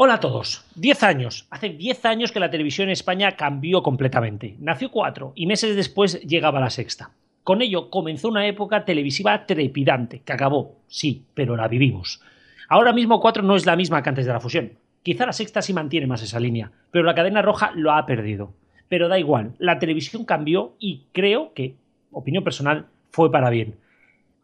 [0.00, 0.64] Hola a todos.
[0.76, 1.48] Diez años.
[1.50, 4.54] Hace diez años que la televisión en España cambió completamente.
[4.60, 7.10] Nació cuatro y meses después llegaba la sexta.
[7.42, 12.22] Con ello comenzó una época televisiva trepidante, que acabó, sí, pero la vivimos.
[12.68, 14.74] Ahora mismo cuatro no es la misma que antes de la fusión.
[15.02, 18.52] Quizá la sexta sí mantiene más esa línea, pero la cadena roja lo ha perdido.
[18.88, 21.74] Pero da igual, la televisión cambió y creo que,
[22.12, 23.74] opinión personal, fue para bien.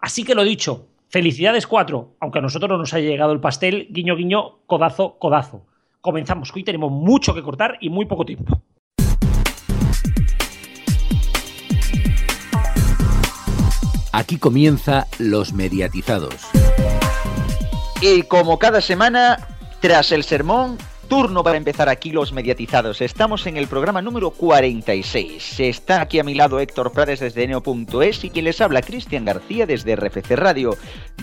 [0.00, 3.87] Así que lo dicho, Felicidades 4, aunque a nosotros no nos haya llegado el pastel,
[3.91, 5.64] guiño, guiño, codazo, codazo.
[6.01, 8.61] Comenzamos, que hoy tenemos mucho que cortar y muy poco tiempo.
[14.13, 16.35] Aquí comienza Los Mediatizados.
[18.03, 19.39] Y como cada semana,
[19.79, 20.79] tras el sermón,
[21.14, 23.00] Turno para empezar aquí los mediatizados.
[23.00, 25.61] Estamos en el programa número 46.
[25.61, 29.64] Está aquí a mi lado Héctor Prades desde Neo.es y quien les habla Cristian García
[29.64, 30.77] desde RFC Radio.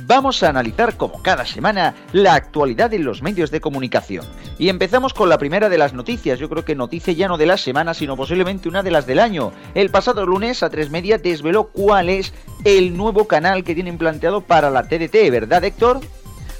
[0.04, 4.26] Vamos a analizar, como cada semana, la actualidad en los medios de comunicación.
[4.58, 6.40] Y empezamos con la primera de las noticias.
[6.40, 9.20] Yo creo que noticia ya no de la semana, sino posiblemente una de las del
[9.20, 9.52] año.
[9.76, 14.40] El pasado lunes, a tres Media desveló cuál es el nuevo canal que tienen planteado
[14.40, 16.00] para la TDT, ¿verdad, Héctor?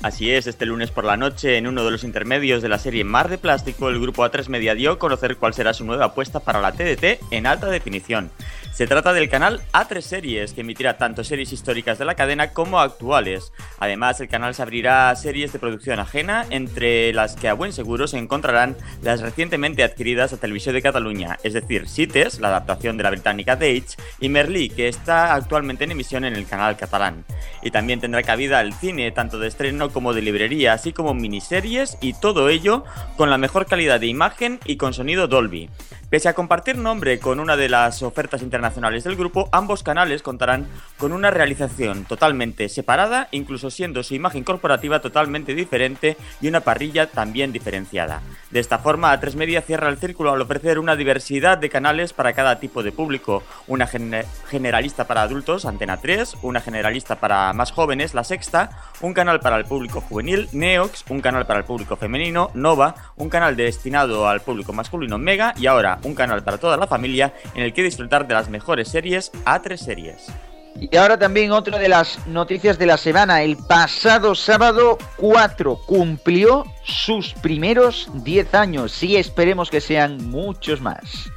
[0.04, 3.04] Así es, este lunes por la noche, en uno de los intermedios de la serie
[3.04, 6.40] Mar de Plástico, el grupo A3 Media dio a conocer cuál será su nueva apuesta
[6.40, 8.32] para la TDT en alta definición.
[8.74, 12.80] Se trata del canal A3 Series, que emitirá tanto series históricas de la cadena como
[12.80, 13.52] actuales.
[13.80, 17.74] Además, el canal se abrirá a series de producción ajena, entre las que a buen
[17.74, 22.96] seguro se encontrarán las recientemente adquiridas a Televisión de Cataluña, es decir, Cites, la adaptación
[22.96, 27.26] de la británica Dage, y Merlí, que está actualmente en emisión en el canal catalán.
[27.62, 31.98] Y también tendrá cabida el cine, tanto de estreno como de librería, así como miniseries,
[32.00, 32.86] y todo ello
[33.18, 35.70] con la mejor calidad de imagen y con sonido Dolby.
[36.12, 40.68] Pese a compartir nombre con una de las ofertas internacionales del grupo, ambos canales contarán
[40.98, 47.08] con una realización totalmente separada, incluso siendo su imagen corporativa totalmente diferente y una parrilla
[47.08, 48.22] también diferenciada.
[48.50, 52.34] De esta forma, A3 Media cierra el círculo al ofrecer una diversidad de canales para
[52.34, 58.14] cada tipo de público, una generalista para adultos, Antena 3, una generalista para más jóvenes,
[58.14, 62.52] La Sexta, un canal para el público juvenil, Neox, un canal para el público femenino,
[62.54, 66.88] Nova, un canal destinado al público masculino, Mega, y ahora un canal para toda la
[66.88, 70.32] familia en el que disfrutar de las mejores series a tres series.
[70.80, 73.42] Y ahora también otra de las noticias de la semana.
[73.44, 81.31] El pasado sábado 4 cumplió sus primeros 10 años y esperemos que sean muchos más.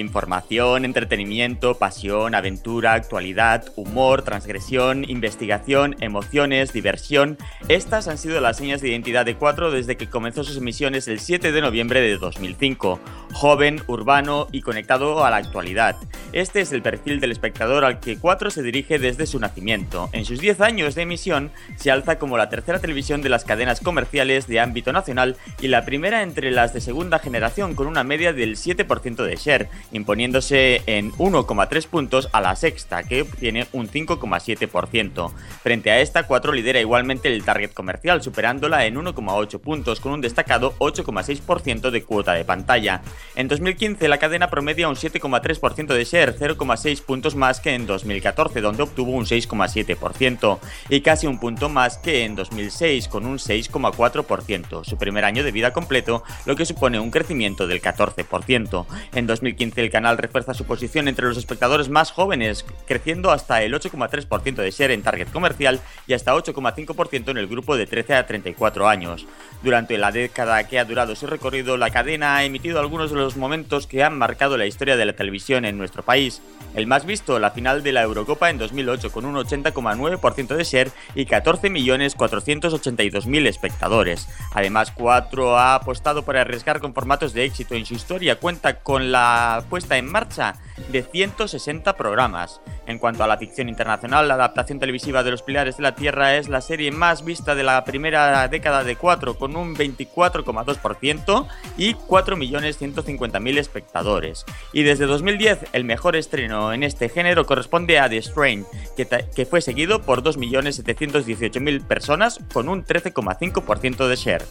[0.00, 7.38] Información, entretenimiento, pasión, aventura, actualidad, humor, transgresión, investigación, emociones, diversión.
[7.68, 11.20] Estas han sido las señas de identidad de Cuatro desde que comenzó sus emisiones el
[11.20, 12.98] 7 de noviembre de 2005.
[13.32, 15.96] Joven, urbano y conectado a la actualidad.
[16.32, 20.08] Este es el perfil del espectador al que Cuatro se dirige desde su nacimiento.
[20.12, 23.80] En sus 10 años de emisión se alza como la tercera televisión de las cadenas
[23.80, 28.32] comerciales de ámbito nacional y la primera entre las de segunda generación con una media
[28.32, 35.32] del 7% de share imponiéndose en 1,3 puntos a la sexta, que obtiene un 5,7%.
[35.62, 40.20] Frente a esta, 4 lidera igualmente el target comercial, superándola en 1,8 puntos, con un
[40.20, 43.02] destacado 8,6% de cuota de pantalla.
[43.34, 48.60] En 2015, la cadena promedia un 7,3% de share, 0,6 puntos más que en 2014,
[48.60, 50.58] donde obtuvo un 6,7%,
[50.88, 55.52] y casi un punto más que en 2006, con un 6,4%, su primer año de
[55.52, 58.86] vida completo, lo que supone un crecimiento del 14%.
[59.14, 63.74] En 2015, el canal refuerza su posición entre los espectadores más jóvenes, creciendo hasta el
[63.74, 68.26] 8,3% de share en target comercial y hasta 8,5% en el grupo de 13 a
[68.26, 69.26] 34 años.
[69.62, 73.36] Durante la década que ha durado su recorrido, la cadena ha emitido algunos de los
[73.36, 76.40] momentos que han marcado la historia de la televisión en nuestro país.
[76.74, 80.90] El más visto, la final de la Eurocopa en 2008 con un 80,9% de share
[81.14, 84.28] y 14.482.000 espectadores.
[84.54, 88.36] Además, 4 ha apostado por arriesgar con formatos de éxito en su historia.
[88.36, 90.54] Cuenta con la puesta en marcha
[90.88, 92.60] de 160 programas.
[92.86, 96.36] En cuanto a la ficción internacional, la adaptación televisiva de Los Pilares de la Tierra
[96.36, 101.46] es la serie más vista de la primera década de 4, con un 24,2%
[101.76, 104.44] y 4.150.000 espectadores.
[104.72, 108.66] Y desde 2010, el mejor estreno en este género corresponde a The Strain,
[108.96, 114.44] que, que fue seguido por 2.718.000 personas con un 13,5% de share.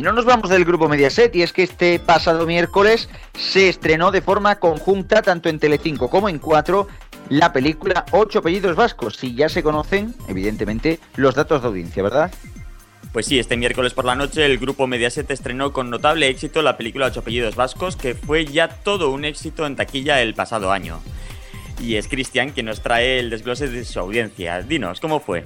[0.00, 4.10] Y no nos vamos del grupo Mediaset, y es que este pasado miércoles se estrenó
[4.10, 6.88] de forma conjunta, tanto en Telecinco como en 4,
[7.28, 9.16] la película Ocho apellidos vascos.
[9.16, 12.32] Si ya se conocen, evidentemente, los datos de audiencia, ¿verdad?
[13.12, 16.78] Pues sí, este miércoles por la noche el grupo Mediaset estrenó con notable éxito la
[16.78, 20.98] película Ocho apellidos vascos, que fue ya todo un éxito en taquilla el pasado año.
[21.78, 24.62] Y es Cristian quien nos trae el desglose de su audiencia.
[24.62, 25.44] Dinos, ¿cómo fue?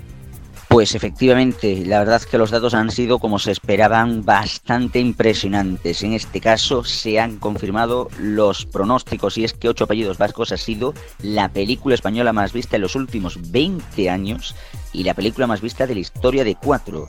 [0.74, 6.02] Pues efectivamente, la verdad es que los datos han sido, como se esperaban, bastante impresionantes.
[6.02, 10.56] En este caso se han confirmado los pronósticos y es que Ocho apellidos vascos ha
[10.56, 10.92] sido
[11.22, 14.56] la película española más vista en los últimos 20 años
[14.92, 17.06] y la película más vista de la historia de Cuatro.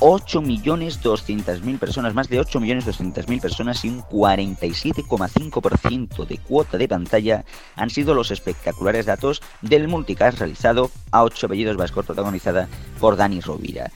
[0.00, 7.44] 8.200.000 personas, más de 8.200.000 personas y un 47,5% de cuota de pantalla
[7.76, 12.68] han sido los espectaculares datos del multicast realizado a 8 apellidos vascos protagonizada
[13.00, 13.90] por Dani Rovira.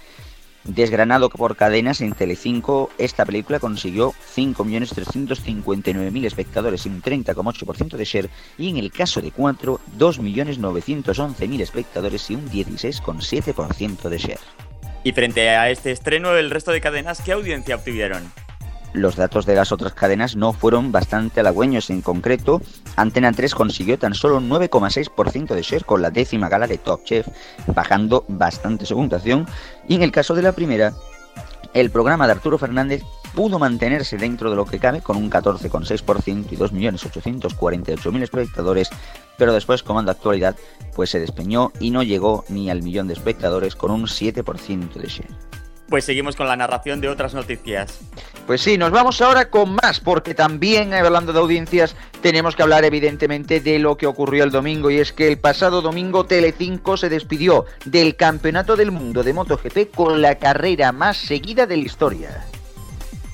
[0.65, 8.29] Desgranado por cadenas en Telecinco, esta película consiguió 5.359.000 espectadores y un 30,8% de share,
[8.59, 14.68] y en el caso de 4, 2.911.000 espectadores y un 16,7% de share.
[15.09, 18.31] Y frente a este estreno, el resto de cadenas, ¿qué audiencia obtuvieron?
[18.93, 21.89] Los datos de las otras cadenas no fueron bastante halagüeños.
[21.89, 22.61] En concreto,
[22.95, 27.05] Antena 3 consiguió tan solo un 9,6% de share con la décima gala de Top
[27.05, 27.27] Chef,
[27.69, 29.47] bajando bastante su puntuación.
[29.89, 30.93] Y en el caso de la primera,
[31.73, 33.03] el programa de Arturo Fernández
[33.39, 38.91] pudo mantenerse dentro de lo que cabe con un 14,6% y 2.848.000 espectadores,
[39.37, 40.57] pero después, Comando Actualidad,
[40.97, 45.07] pues se despeñó y no llegó ni al millón de espectadores con un 7% de
[45.07, 45.31] share.
[45.89, 48.01] Pues seguimos con la narración de otras noticias.
[48.49, 52.85] Pues sí, nos vamos ahora con más, porque también hablando de audiencias tenemos que hablar
[52.85, 57.09] evidentemente de lo que ocurrió el domingo y es que el pasado domingo Telecinco se
[57.09, 62.45] despidió del Campeonato del Mundo de MotoGP con la carrera más seguida de la historia.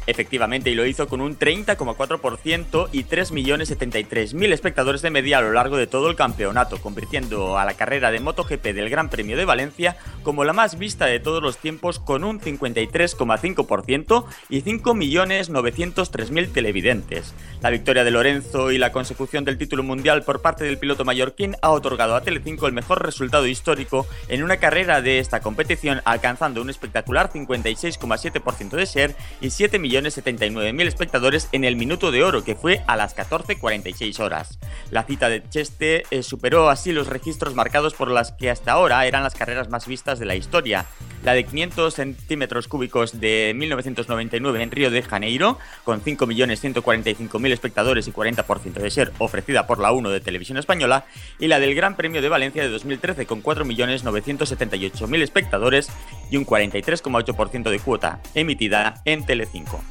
[0.07, 5.79] Efectivamente, y lo hizo con un 30,4% y 3.073.000 espectadores de media a lo largo
[5.79, 9.97] de todo el campeonato, convirtiendo a la carrera de MotoGP del Gran Premio de Valencia
[10.23, 17.35] como la más vista de todos los tiempos con un 53,5% y 5.903.000 televidentes.
[17.63, 21.57] La victoria de Lorenzo y la consecución del título mundial por parte del piloto mallorquín
[21.63, 26.61] ha otorgado a Telecinco el mejor resultado histórico en una carrera de esta competición, alcanzando
[26.61, 32.43] un espectacular 56,7% de share y 7 millones 79.000 espectadores en el minuto de oro,
[32.43, 34.59] que fue a las 14.46 horas.
[34.91, 39.07] La cita de Cheste eh, superó así los registros marcados por las que hasta ahora
[39.07, 40.87] eran las carreras más vistas de la historia.
[41.23, 48.13] La de 500 centímetros cúbicos de 1999 en Río de Janeiro, con 5.145.000 espectadores y
[48.13, 51.07] 40% de ser ofrecida por la 1 de Televisión Española,
[51.39, 55.89] y la del Gran Premio de Valencia de 2013 con 4.978.000 espectadores
[56.31, 59.84] y un 43,8% de cuota, emitida en Telecinco.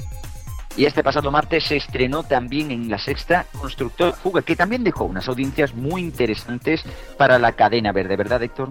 [0.76, 5.04] Y este pasado martes se estrenó también en la sexta Constructor Fuga, que también dejó
[5.04, 6.84] unas audiencias muy interesantes
[7.16, 8.70] para la cadena verde, ¿verdad, Héctor?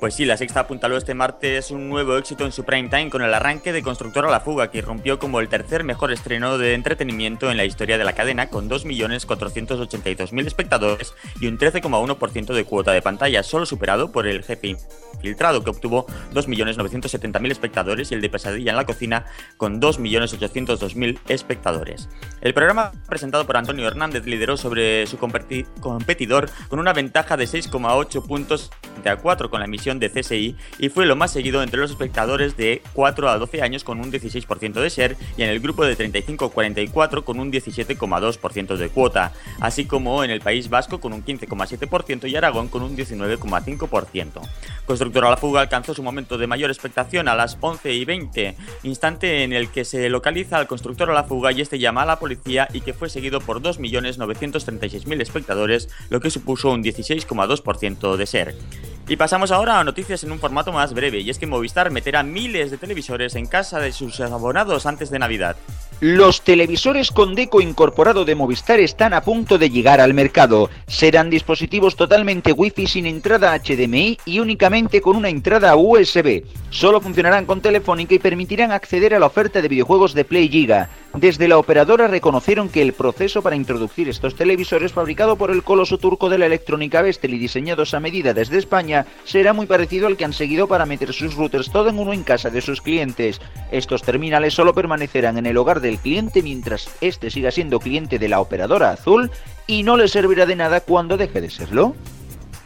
[0.00, 3.20] Pues sí, la sexta apuntaló este martes un nuevo éxito en su prime time con
[3.20, 6.74] el arranque de Constructor a la Fuga, que rompió como el tercer mejor estreno de
[6.74, 12.92] entretenimiento en la historia de la cadena, con 2.482.000 espectadores y un 13,1% de cuota
[12.92, 14.76] de pantalla, solo superado por el jefe
[15.20, 22.08] filtrado, que obtuvo 2.970.000 espectadores, y el de Pesadilla en la Cocina, con 2.802.000 espectadores.
[22.40, 28.24] El programa presentado por Antonio Hernández lideró sobre su competidor con una ventaja de 6,8
[28.24, 28.70] puntos
[29.02, 31.90] de a 4 con la emisión de CSI y fue lo más seguido entre los
[31.90, 35.86] espectadores de 4 a 12 años con un 16% de share y en el grupo
[35.86, 41.00] de 35 a 44 con un 17,2% de cuota, así como en el País Vasco
[41.00, 44.42] con un 15,7% y Aragón con un 19,5%.
[44.84, 48.56] Constructor a la fuga alcanzó su momento de mayor expectación a las 11 y 20,
[48.82, 52.06] instante en el que se localiza al constructor a la fuga y este llama a
[52.06, 58.24] la policía y que fue seguido por 2.936.000 espectadores, lo que supuso un 16,2% de
[58.24, 58.54] share.
[59.08, 62.70] Y pasamos ahora noticias en un formato más breve, y es que Movistar meterá miles
[62.70, 65.56] de televisores en casa de sus abonados antes de Navidad.
[66.00, 70.70] Los televisores con deco incorporado de Movistar están a punto de llegar al mercado.
[70.86, 76.44] Serán dispositivos totalmente Wi-Fi sin entrada HDMI y únicamente con una entrada USB.
[76.70, 80.88] Solo funcionarán con Telefónica y permitirán acceder a la oferta de videojuegos de Play Giga.
[81.14, 85.98] Desde la operadora reconocieron que el proceso para introducir estos televisores fabricado por el coloso
[85.98, 90.16] turco de la electrónica Vestel y diseñados a medida desde España será muy parecido al
[90.16, 93.40] que han seguido para meter sus routers todo en uno en casa de sus clientes.
[93.72, 98.18] Estos terminales solo permanecerán en el hogar de el cliente mientras este siga siendo cliente
[98.18, 99.30] de la operadora azul
[99.66, 101.94] y no le servirá de nada cuando deje de serlo.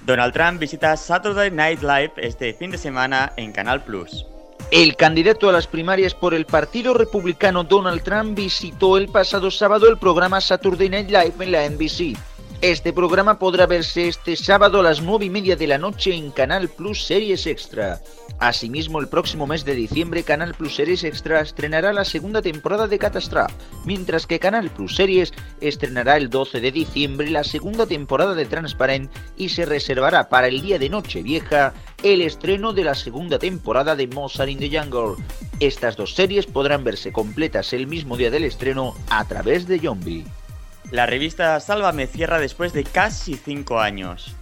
[0.04, 4.26] Donald Trump visita Saturday Night Live este fin de semana en Canal Plus.
[4.70, 9.88] El candidato a las primarias por el Partido Republicano Donald Trump visitó el pasado sábado
[9.88, 12.16] el programa Saturday Night Live en la NBC.
[12.62, 16.30] Este programa podrá verse este sábado a las 9 y media de la noche en
[16.30, 18.00] Canal Plus Series Extra.
[18.38, 23.00] Asimismo, el próximo mes de diciembre, Canal Plus Series Extra estrenará la segunda temporada de
[23.00, 23.52] Catastrophe,
[23.84, 29.10] mientras que Canal Plus Series estrenará el 12 de diciembre la segunda temporada de Transparent
[29.36, 34.06] y se reservará para el día de Nochevieja el estreno de la segunda temporada de
[34.06, 35.16] Mozart in the Jungle.
[35.58, 40.24] Estas dos series podrán verse completas el mismo día del estreno a través de Zombie.
[40.92, 44.36] La revista Sálvame cierra después de casi 5 años.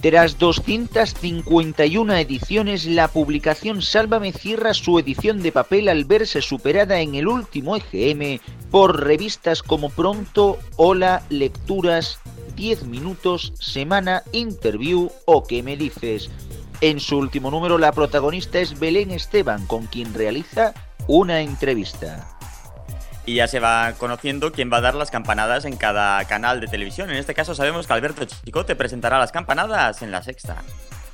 [0.00, 7.14] Tras 251 ediciones, la publicación Sálvame cierra su edición de papel al verse superada en
[7.14, 12.20] el último EGM por revistas como Pronto, Hola, Lecturas,
[12.56, 16.30] 10 Minutos, Semana, Interview o ¿Qué me dices?
[16.80, 20.72] En su último número la protagonista es Belén Esteban, con quien realiza
[21.06, 22.33] una entrevista.
[23.26, 26.66] Y ya se va conociendo quién va a dar las campanadas en cada canal de
[26.66, 27.10] televisión.
[27.10, 30.62] En este caso sabemos que Alberto Chicote presentará las campanadas en la sexta.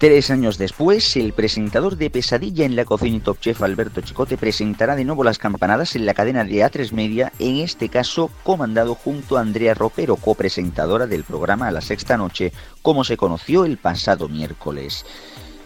[0.01, 4.39] Tres años después, el presentador de Pesadilla en la cocina y Top Chef Alberto Chicote
[4.39, 8.95] presentará de nuevo las campanadas en la cadena de A3 Media, en este caso comandado
[8.95, 12.51] junto a Andrea Ropero, copresentadora del programa A la Sexta Noche,
[12.81, 15.05] como se conoció el pasado miércoles.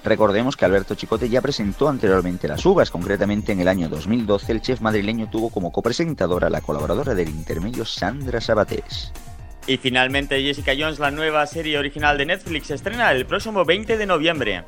[0.04, 4.60] Recordemos que Alberto Chicote ya presentó anteriormente las uvas, concretamente en el año 2012 el
[4.60, 9.12] chef madrileño tuvo como copresentadora la colaboradora del intermedio Sandra Sabatés.
[9.66, 14.06] Y finalmente Jessica Jones, la nueva serie original de Netflix, estrena el próximo 20 de
[14.06, 14.64] noviembre.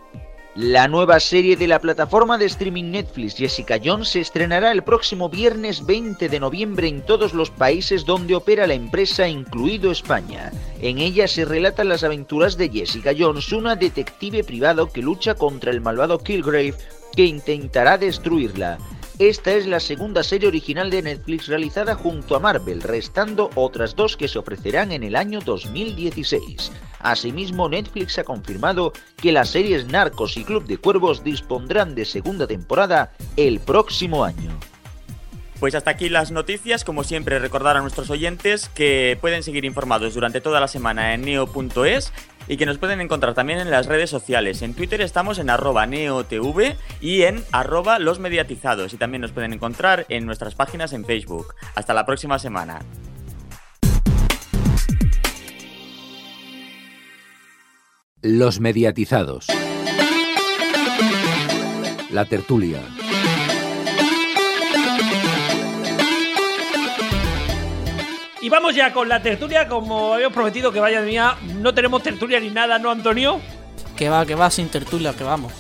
[0.57, 5.29] La nueva serie de la plataforma de streaming Netflix Jessica Jones se estrenará el próximo
[5.29, 10.51] viernes 20 de noviembre en todos los países donde opera la empresa, incluido España.
[10.81, 15.71] En ella se relatan las aventuras de Jessica Jones, una detective privado que lucha contra
[15.71, 16.73] el malvado Kilgrave
[17.15, 18.79] que intentará destruirla.
[19.19, 24.15] Esta es la segunda serie original de Netflix realizada junto a Marvel, restando otras dos
[24.15, 26.71] que se ofrecerán en el año 2016.
[27.01, 32.47] Asimismo, Netflix ha confirmado que las series Narcos y Club de Cuervos dispondrán de segunda
[32.47, 34.51] temporada el próximo año.
[35.59, 40.13] Pues hasta aquí las noticias, como siempre recordar a nuestros oyentes que pueden seguir informados
[40.15, 42.13] durante toda la semana en neo.es
[42.47, 44.61] y que nos pueden encontrar también en las redes sociales.
[44.63, 49.55] En Twitter estamos en arroba neotv y en arroba los mediatizados y también nos pueden
[49.55, 51.55] encontrar en nuestras páginas en Facebook.
[51.75, 52.81] Hasta la próxima semana.
[58.21, 59.47] Los mediatizados.
[62.11, 62.83] La tertulia.
[68.47, 71.35] Y vamos ya con la tertulia, como habíamos prometido que vaya de mía.
[71.57, 73.41] No tenemos tertulia ni nada, ¿no, Antonio?
[73.97, 75.53] Que va, que va sin tertulia, que vamos.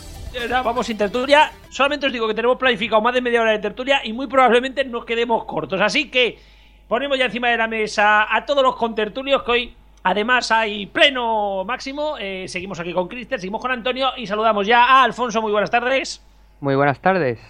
[0.48, 1.50] Vamos sin tertulia.
[1.68, 4.84] Solamente os digo que tenemos planificado más de media hora de tertulia y muy probablemente
[4.84, 5.80] nos quedemos cortos.
[5.80, 6.38] Así que
[6.86, 9.74] ponemos ya encima de la mesa a todos los contertulios que hoy
[10.04, 12.16] Además, hay pleno máximo.
[12.20, 15.42] Eh, seguimos aquí con Cristian, seguimos con Antonio y saludamos ya a Alfonso.
[15.42, 16.24] Muy buenas tardes.
[16.60, 17.40] Muy buenas tardes.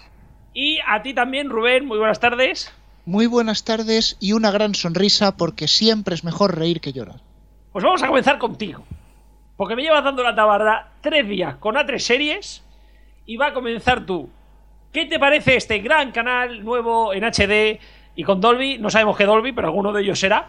[0.54, 1.84] Y a ti también, Rubén.
[1.84, 2.74] Muy buenas tardes.
[3.06, 7.20] Muy buenas tardes y una gran sonrisa porque siempre es mejor reír que llorar.
[7.70, 8.84] Pues vamos a comenzar contigo.
[9.56, 12.64] Porque me llevas dando la tabarda tres días con A3 series
[13.24, 14.28] y va a comenzar tú.
[14.92, 17.78] ¿Qué te parece este gran canal nuevo en HD
[18.16, 18.78] y con Dolby?
[18.78, 20.48] No sabemos qué Dolby, pero alguno de ellos será.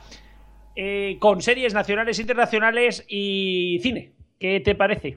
[0.75, 4.13] Eh, con series nacionales, internacionales y cine.
[4.39, 5.15] ¿Qué te parece?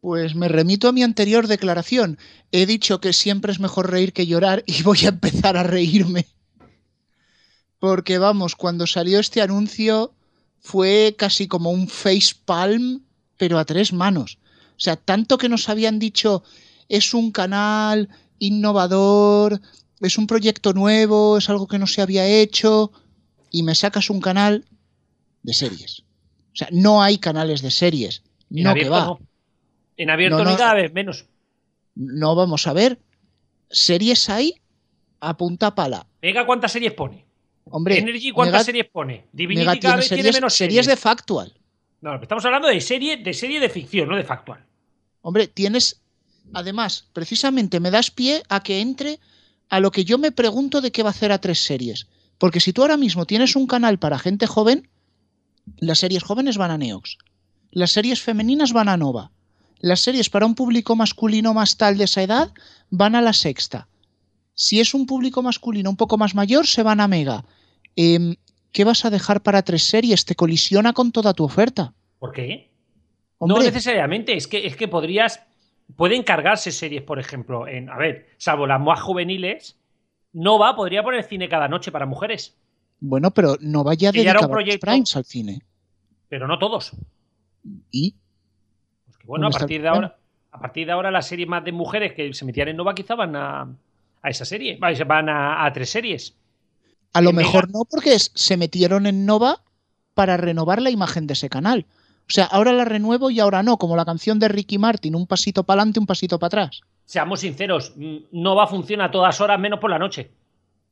[0.00, 2.18] Pues me remito a mi anterior declaración.
[2.50, 6.26] He dicho que siempre es mejor reír que llorar y voy a empezar a reírme.
[7.78, 10.12] Porque vamos, cuando salió este anuncio
[10.60, 13.02] fue casi como un face palm,
[13.36, 14.38] pero a tres manos.
[14.76, 16.42] O sea, tanto que nos habían dicho
[16.88, 18.08] es un canal
[18.38, 19.60] innovador,
[20.00, 22.92] es un proyecto nuevo, es algo que no se había hecho
[23.50, 24.64] y me sacas un canal
[25.42, 26.00] de series.
[26.52, 28.22] O sea, no hay canales de series.
[28.50, 29.04] En no abierto que va.
[29.06, 29.20] no.
[29.96, 30.56] En abierto No, ni no.
[30.58, 31.26] cada vez menos.
[31.94, 32.98] No vamos a ver.
[33.70, 34.54] Series hay
[35.20, 36.06] a punta pala.
[36.22, 37.27] Mega, ¿cuántas series pone?
[37.70, 39.26] Hombre, Energy, ¿cuántas series pone?
[39.32, 40.86] Divinity cada tiene menos series series.
[40.86, 41.52] de Factual.
[42.00, 44.64] No, estamos hablando de serie, de serie de ficción, no de factual.
[45.20, 46.00] Hombre, tienes.
[46.52, 49.18] Además, precisamente me das pie a que entre
[49.68, 52.06] a lo que yo me pregunto de qué va a hacer a tres series.
[52.38, 54.88] Porque si tú ahora mismo tienes un canal para gente joven,
[55.78, 57.18] las series jóvenes van a Neox.
[57.70, 59.32] Las series femeninas van a Nova.
[59.80, 62.52] Las series para un público masculino más tal de esa edad
[62.90, 63.88] van a la sexta.
[64.54, 67.44] Si es un público masculino un poco más mayor, se van a Mega.
[68.00, 68.36] Em,
[68.70, 70.24] ¿Qué vas a dejar para tres series?
[70.24, 71.94] Te colisiona con toda tu oferta.
[72.20, 72.70] ¿Por qué?
[73.38, 75.42] Hombre, No necesariamente, es que, es que podrías.
[75.96, 77.90] Pueden cargarse series, por ejemplo, en.
[77.90, 79.80] A ver, salvo las más juveniles,
[80.32, 82.56] Nova podría poner cine cada noche para mujeres,
[83.00, 84.86] bueno, pero no vaya un dedicar proyecto.
[84.86, 85.62] primes al cine.
[86.28, 86.92] pero no todos.
[87.90, 88.14] ¿Y?
[89.06, 90.18] Pues que bueno, a ¿Dónde está el partir de ahora.
[90.52, 93.14] A partir de ahora, las series más de mujeres que se metían en Nova quizá
[93.14, 93.62] van a,
[94.22, 94.78] a esa serie.
[94.78, 96.36] Van a, a tres series.
[97.12, 99.62] A lo mejor no, porque es- se metieron en Nova
[100.14, 101.86] para renovar la imagen de ese canal.
[102.28, 105.26] O sea, ahora la renuevo y ahora no, como la canción de Ricky Martin, un
[105.26, 106.80] pasito para adelante, un pasito para atrás.
[107.06, 110.30] Seamos sinceros, mm, no va a todas horas, menos por la noche.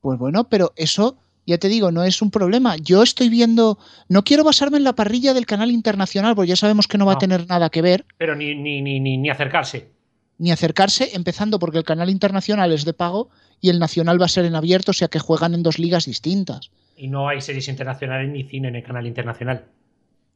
[0.01, 2.77] Pues bueno, pero eso, ya te digo, no es un problema.
[2.77, 6.87] Yo estoy viendo, no quiero basarme en la parrilla del canal internacional, porque ya sabemos
[6.87, 9.91] que no va a tener nada que ver, Pero ni, ni, ni, ni, ni acercarse.
[10.39, 13.29] ni acercarse, empezando porque el canal internacional es de pago
[13.61, 16.07] y el nacional va a ser en abierto, o sea que juegan en dos ligas
[16.07, 16.71] distintas.
[16.97, 19.65] Y no hay series internacionales ni cine en el canal internacional.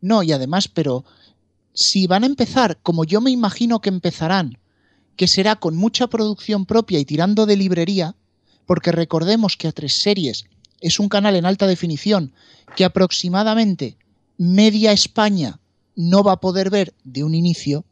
[0.01, 1.05] No, y además, pero
[1.73, 4.59] si van a empezar como yo me imagino que empezarán,
[5.17, 8.15] que será con mucha producción propia y tirando de librería,
[8.67, 10.45] porque recordemos que A3 Series
[10.81, 12.33] es un canal en alta definición
[12.77, 13.97] que aproximadamente
[14.39, 15.61] media España
[15.97, 17.85] no va a poder ver de un inicio,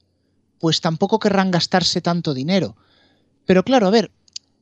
[0.58, 2.76] pues tampoco querrán gastarse tanto dinero.
[3.44, 4.10] Pero claro, a ver,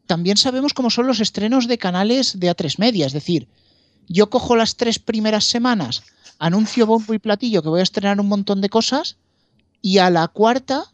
[0.07, 3.49] también sabemos cómo son los estrenos de canales de A3 Media, es decir,
[4.09, 6.03] yo cojo las tres primeras semanas,
[6.39, 9.17] anuncio bombo y platillo que voy a estrenar un montón de cosas
[9.83, 10.85] y a la cuarta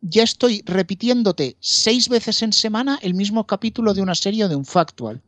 [0.00, 4.56] ya estoy repitiéndote seis veces en semana el mismo capítulo de una serie o de
[4.56, 5.20] un factual.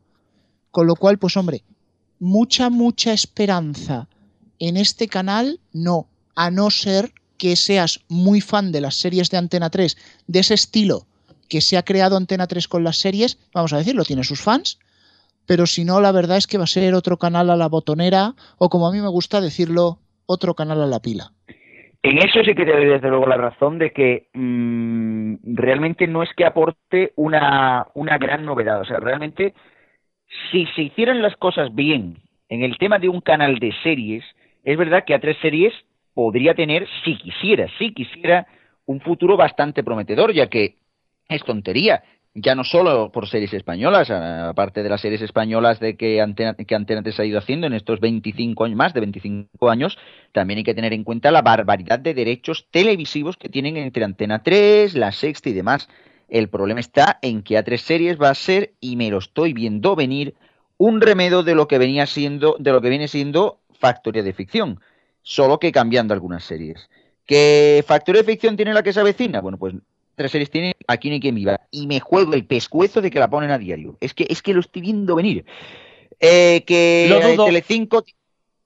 [0.71, 1.63] Con lo cual, pues hombre,
[2.19, 4.07] mucha, mucha esperanza
[4.57, 9.37] en este canal no, a no ser que seas muy fan de las series de
[9.37, 9.97] Antena 3,
[10.27, 11.05] de ese estilo
[11.49, 14.79] que se ha creado Antena 3 con las series, vamos a decirlo, tiene sus fans,
[15.47, 18.33] pero si no, la verdad es que va a ser otro canal a la botonera,
[18.57, 21.31] o como a mí me gusta decirlo, otro canal a la pila.
[22.01, 26.21] En eso sí que te doy desde luego la razón de que mm, realmente no
[26.21, 28.81] es que aporte una, una gran novedad.
[28.81, 29.53] O sea, realmente,
[30.51, 32.17] si se hicieran las cosas bien
[32.49, 34.23] en el tema de un canal de series,
[34.65, 35.73] es verdad que a tres series
[36.13, 38.47] podría tener, si quisiera, si quisiera,
[38.85, 40.75] un futuro bastante prometedor, ya que
[41.29, 42.03] es tontería.
[42.35, 46.55] Ya no solo por series españolas, a- aparte de las series españolas de que Antena,
[46.55, 49.99] que Antena 3 ha ido haciendo en estos 25 años, más de 25 años,
[50.31, 54.41] también hay que tener en cuenta la barbaridad de derechos televisivos que tienen entre Antena
[54.41, 55.89] 3, La Sexta y demás.
[56.27, 59.95] El problema está en que A3 Series va a ser, y me lo estoy viendo
[59.95, 60.33] venir,
[60.77, 64.79] un remedio de lo que venía siendo, de lo que viene siendo Factoría de Ficción,
[65.21, 66.89] solo que cambiando algunas series.
[67.27, 69.39] ¿Que Factoría de Ficción tiene la que se avecina?
[69.41, 69.75] Bueno, pues
[70.15, 71.61] tres series tiene Aquí ni quien viva.
[71.71, 73.97] Y me juego el pescuezo de que la ponen a diario.
[74.01, 75.45] Es que, es que lo estoy viendo venir.
[76.19, 77.45] Eh, que Lo dudo.
[77.45, 78.03] Telecinco,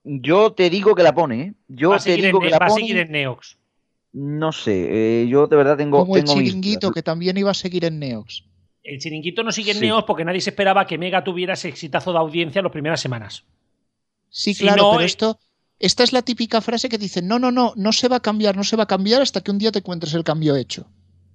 [0.04, 1.54] yo te digo que la pone, ¿eh?
[1.68, 2.80] Yo va a te seguir, digo en, que la va a pone.
[2.80, 3.56] seguir en Neox.
[4.12, 5.98] No sé, eh, yo de verdad tengo.
[6.00, 8.44] Como el tengo mis chiringuito, que también iba a seguir en Neox.
[8.82, 9.84] El chiringuito no sigue en Sí.
[9.84, 13.44] Neox porque nadie se esperaba que Mega tuviera ese exitazo de audiencia las primeras semanas.
[14.30, 15.38] Sí, Si claro, no, pero esto,
[15.78, 18.56] esta es la típica frase que dicen, no, no, no, no se va a cambiar,
[18.56, 20.86] no se va a cambiar hasta que un día te encuentres el cambio hecho.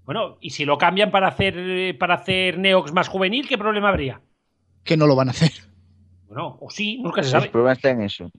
[0.05, 3.89] Bueno, y si lo cambian para hacer, eh, para hacer Neox más juvenil, ¿qué problema
[3.89, 4.21] habría?
[4.83, 5.51] Que no lo van a hacer.
[6.27, 7.49] Bueno, o sí, nunca se El sabe.
[7.49, 8.29] problema está en eso.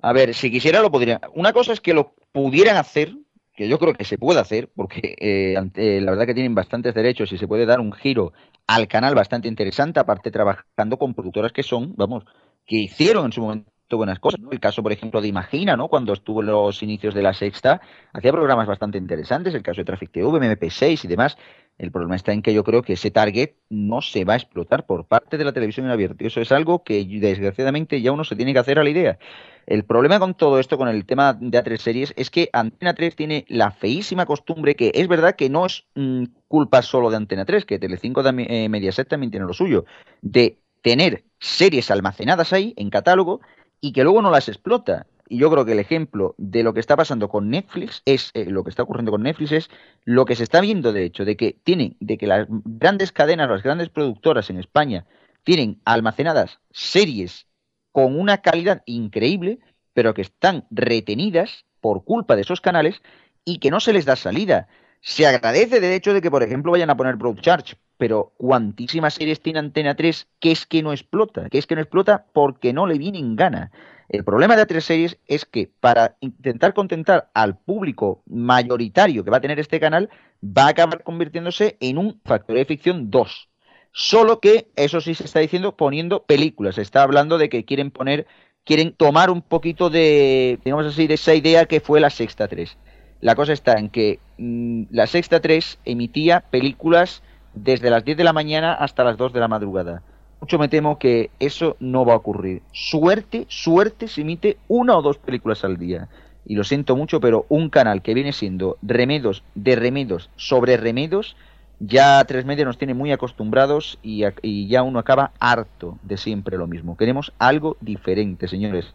[0.00, 1.20] A ver, si quisiera lo podrían.
[1.34, 3.12] Una cosa es que lo pudieran hacer,
[3.54, 6.94] que yo creo que se puede hacer, porque eh, ante- la verdad que tienen bastantes
[6.94, 8.32] derechos y se puede dar un giro
[8.66, 12.24] al canal bastante interesante, aparte trabajando con productoras que son, vamos,
[12.64, 14.40] que hicieron en su momento buenas cosas.
[14.50, 15.88] El caso, por ejemplo, de Imagina, ¿no?
[15.88, 17.80] Cuando estuvo en los inicios de la sexta,
[18.12, 21.36] hacía programas bastante interesantes, el caso de Traffic TV, MP6 y demás.
[21.78, 24.86] El problema está en que yo creo que ese target no se va a explotar
[24.86, 26.22] por parte de la televisión en abierto.
[26.22, 29.18] Y eso es algo que desgraciadamente ya uno se tiene que hacer a la idea.
[29.66, 33.16] El problema con todo esto, con el tema de A3 series, es que Antena 3
[33.16, 37.44] tiene la feísima costumbre que es verdad que no es mm, culpa solo de Antena
[37.44, 39.84] 3, que Telecinco también, eh, Mediaset también tiene lo suyo,
[40.20, 43.40] de tener series almacenadas ahí en catálogo
[43.82, 45.06] y que luego no las explota.
[45.28, 48.46] Y yo creo que el ejemplo de lo que está pasando con Netflix es eh,
[48.46, 49.70] lo que está ocurriendo con Netflix es
[50.04, 53.50] lo que se está viendo de hecho de que tienen de que las grandes cadenas,
[53.50, 55.04] las grandes productoras en España
[55.42, 57.46] tienen almacenadas series
[57.90, 59.58] con una calidad increíble,
[59.92, 63.02] pero que están retenidas por culpa de esos canales
[63.44, 64.68] y que no se les da salida.
[65.04, 69.40] Se agradece de hecho de que, por ejemplo, vayan a poner Broadcharge, pero cuantísimas series
[69.40, 72.86] tiene Antena 3 que es que no explota, que es que no explota porque no
[72.86, 73.72] le viene en gana.
[74.08, 79.38] El problema de A3 Series es que para intentar contentar al público mayoritario que va
[79.38, 80.10] a tener este canal,
[80.44, 83.48] va a acabar convirtiéndose en un Factoría de Ficción 2.
[83.90, 86.76] Solo que, eso sí se está diciendo, poniendo películas.
[86.76, 88.26] Se está hablando de que quieren poner,
[88.64, 92.76] quieren tomar un poquito de, digamos así, de esa idea que fue la Sexta 3.
[93.22, 97.22] La cosa está en que mm, la Sexta 3 emitía películas
[97.54, 100.02] desde las 10 de la mañana hasta las 2 de la madrugada.
[100.40, 102.62] Mucho me temo que eso no va a ocurrir.
[102.72, 106.08] Suerte, suerte se emite una o dos películas al día.
[106.44, 111.36] Y lo siento mucho, pero un canal que viene siendo remedos de remedos sobre remedos,
[111.78, 116.16] ya Tres Media nos tiene muy acostumbrados y, a- y ya uno acaba harto de
[116.16, 116.96] siempre lo mismo.
[116.96, 118.86] Queremos algo diferente, señores.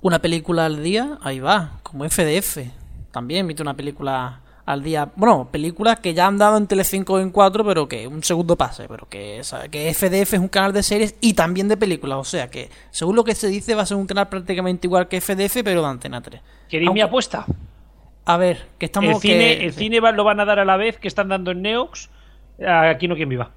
[0.00, 2.58] Una película al día, ahí va, como FDF.
[3.10, 5.08] También emite una película al día.
[5.16, 8.56] Bueno, películas que ya han dado en Telecinco o en 4, pero que un segundo
[8.56, 8.86] pase.
[8.88, 9.40] Pero que,
[9.70, 12.18] que FDF es un canal de series y también de películas.
[12.18, 15.08] O sea que, según lo que se dice, va a ser un canal prácticamente igual
[15.08, 16.40] que FDF, pero de Antena 3.
[16.68, 17.46] ¿Queréis mi apuesta?
[18.26, 19.08] A ver, que estamos.
[19.14, 21.50] el cine, que- el cine lo van a dar a la vez que están dando
[21.52, 22.10] en Neox.
[22.66, 23.50] Aquí no quien viva.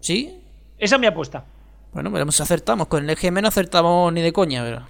[0.00, 0.40] ¿Sí?
[0.78, 1.44] Esa es mi apuesta.
[1.92, 2.88] Bueno, veremos si acertamos.
[2.88, 4.82] Con el EGM no acertamos ni de coña, pero.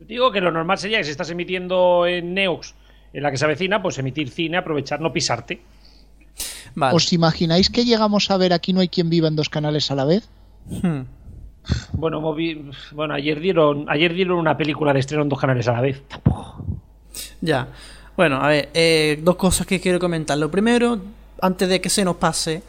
[0.00, 2.74] Digo que lo normal sería que si estás emitiendo en Neox,
[3.16, 5.60] en la que se avecina, pues emitir cine, aprovechar, no pisarte.
[6.74, 6.94] Vale.
[6.94, 9.94] ¿Os imagináis que llegamos a ver aquí no hay quien viva en dos canales a
[9.94, 10.28] la vez?
[10.68, 11.02] Hmm.
[11.92, 15.72] Bueno, movi- bueno ayer dieron ayer dieron una película de estreno en dos canales a
[15.72, 16.02] la vez.
[16.06, 16.64] Tampoco.
[17.40, 17.68] Ya.
[18.16, 20.36] Bueno, a ver, eh, dos cosas que quiero comentar.
[20.38, 21.00] Lo primero,
[21.40, 22.62] antes de que se nos pase,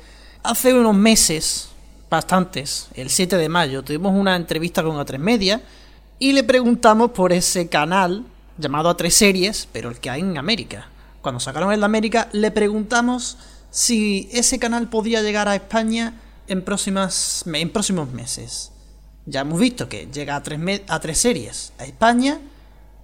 [0.43, 1.69] hace unos meses,
[2.09, 5.61] bastantes, el 7 de mayo, tuvimos una entrevista con A3 Media
[6.19, 8.23] y le preguntamos por ese canal
[8.57, 10.89] llamado A3 Series, pero el que hay en América.
[11.21, 13.37] Cuando sacaron el de América, le preguntamos
[13.69, 16.13] si ese canal podía llegar a España
[16.47, 18.73] en, próximas, en próximos meses.
[19.25, 22.39] Ya hemos visto que llega a tres, a tres series a España.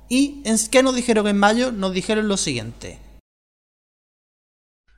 [0.09, 1.71] ¿Y en qué nos dijeron en mayo?
[1.71, 2.97] Nos dijeron lo siguiente.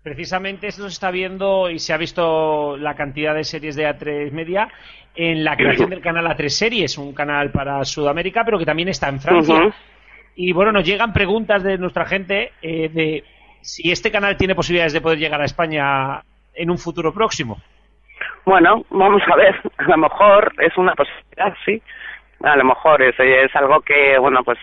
[0.03, 4.31] Precisamente esto se está viendo y se ha visto la cantidad de series de A3
[4.31, 4.69] Media
[5.15, 9.09] en la creación del canal A3 Series, un canal para Sudamérica, pero que también está
[9.09, 9.73] en Francia.
[10.36, 13.24] Y bueno, nos llegan preguntas de nuestra gente eh, de
[13.62, 16.21] si este canal tiene posibilidades de poder llegar a España
[16.54, 17.58] en un futuro próximo.
[18.45, 19.56] Bueno, vamos a ver.
[19.78, 21.82] A lo mejor es una posibilidad, sí.
[22.43, 24.60] A lo mejor es, es algo que, bueno, pues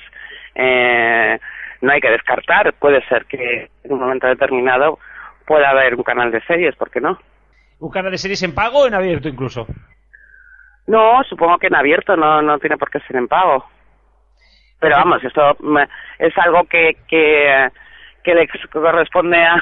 [0.55, 1.39] eh,
[1.81, 2.75] no hay que descartar.
[2.75, 4.99] Puede ser que en un momento determinado
[5.47, 7.19] pueda haber un canal de series, ¿por qué no?
[7.81, 9.67] Un canal de series en pago o en abierto incluso.
[10.87, 13.65] No, supongo que en abierto, no, no tiene por qué ser en pago.
[14.83, 15.79] Pero vamos, esto mm,
[16.19, 17.69] es algo que, que,
[18.25, 19.55] que le corresponde a,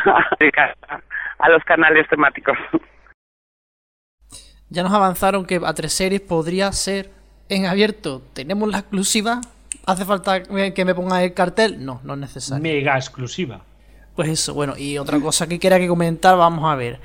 [1.39, 2.57] a los canales temáticos.
[4.71, 7.11] Ya nos avanzaron que a tres series podría ser
[7.51, 8.23] en abierto.
[8.33, 9.43] ¿Tenemos la exclusiva?
[9.85, 11.85] ¿Hace falta que me ponga el cartel?
[11.85, 12.63] No, no es necesario.
[12.63, 13.61] Mega exclusiva.
[14.17, 16.99] Pues eso, bueno, y otra cosa que quiera que comentar, vamos a ver.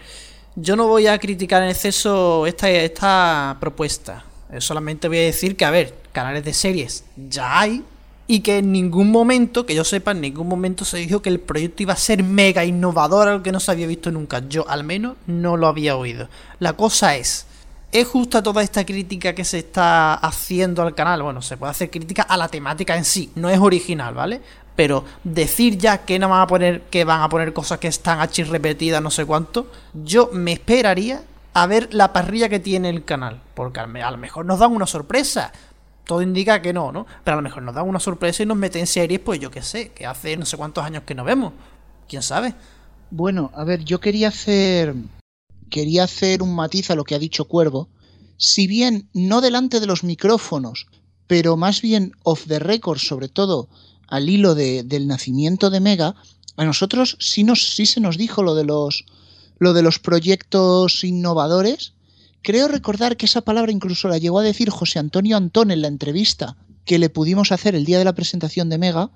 [0.56, 4.24] Yo no voy a criticar en exceso esta, esta propuesta.
[4.52, 7.84] Eh, Solamente voy a decir que, a ver, canales de series ya hay.
[8.28, 11.40] Y que en ningún momento, que yo sepa, en ningún momento se dijo que el
[11.40, 14.42] proyecto iba a ser mega innovador, algo que no se había visto nunca.
[14.50, 16.28] Yo, al menos, no lo había oído.
[16.60, 17.46] La cosa es,
[17.92, 21.22] ¿es justa toda esta crítica que se está haciendo al canal?
[21.22, 24.42] Bueno, se puede hacer crítica a la temática en sí, no es original, ¿vale?
[24.76, 28.20] Pero decir ya que no van a poner, que van a poner cosas que están
[28.22, 31.22] achis repetidas, no sé cuánto, yo me esperaría
[31.54, 33.40] a ver la parrilla que tiene el canal.
[33.54, 35.54] Porque a lo mejor nos dan una sorpresa.
[36.06, 37.06] Todo indica que no, ¿no?
[37.24, 39.62] Pero a lo mejor nos dan una sorpresa y nos meten series, pues yo qué
[39.62, 41.54] sé, que hace no sé cuántos años que no vemos.
[42.08, 42.54] ¿Quién sabe?
[43.10, 44.96] Bueno, a ver, yo quería hacer
[45.70, 47.90] quería hacer un matiz a lo que ha dicho Cuervo.
[48.38, 50.86] Si bien no delante de los micrófonos,
[51.28, 53.68] pero más bien off the record, sobre todo
[54.08, 56.16] al hilo de- del nacimiento de Mega,
[56.56, 59.06] a nosotros sí, nos, sí se nos dijo lo de los
[59.58, 61.94] lo de los proyectos innovadores.
[62.46, 65.88] Creo recordar que esa palabra incluso la llegó a decir José Antonio Antón en la
[65.88, 66.56] entrevista
[66.86, 69.10] que le pudimos hacer el día de la presentación de Mega,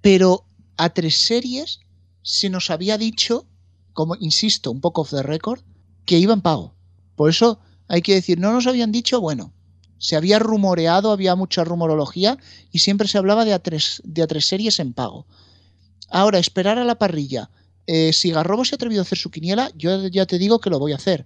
[0.00, 0.44] pero
[0.76, 1.78] a tres series
[2.22, 3.46] se nos había dicho,
[3.92, 5.60] como insisto, un poco off the record,
[6.04, 6.74] que iba en pago.
[7.14, 9.52] Por eso hay que decir, no nos habían dicho, bueno,
[9.98, 12.38] se había rumoreado, había mucha rumorología
[12.72, 15.28] y siempre se hablaba de a tres, de tres series en pago.
[16.10, 17.50] Ahora, esperar a la parrilla.
[17.86, 20.70] Eh, si Garrobo se ha atrevido a hacer su quiniela, yo ya te digo que
[20.70, 21.24] lo voy a hacer.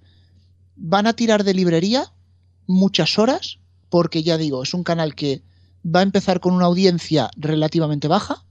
[0.76, 2.12] Van a tirar de librería
[2.66, 5.42] muchas horas, porque ya digo, es un canal que
[5.84, 8.44] va a empezar con una audiencia relativamente baja.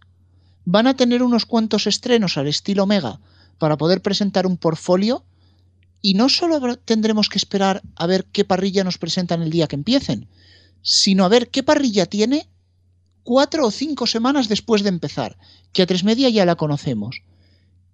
[0.66, 3.20] Van a tener unos cuantos estrenos al estilo Mega
[3.58, 5.24] para poder presentar un portfolio.
[6.02, 9.76] Y no solo tendremos que esperar a ver qué parrilla nos presentan el día que
[9.76, 10.28] empiecen,
[10.82, 12.48] sino a ver qué parrilla tiene
[13.24, 15.38] cuatro o cinco semanas después de empezar,
[15.74, 17.22] que a tres media ya la conocemos.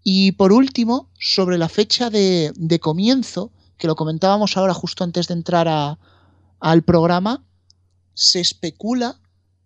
[0.03, 5.27] Y por último, sobre la fecha de, de comienzo, que lo comentábamos ahora justo antes
[5.27, 5.97] de entrar a-
[6.59, 7.43] al programa,
[8.13, 9.19] se especula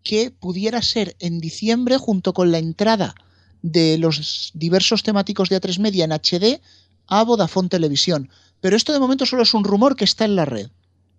[0.03, 3.15] que pudiera ser en diciembre junto con la entrada
[3.61, 6.61] de los diversos temáticos de A3 Media en HD
[7.07, 8.29] a Vodafone Televisión.
[8.61, 10.69] Pero esto de momento solo es un rumor que está en la red.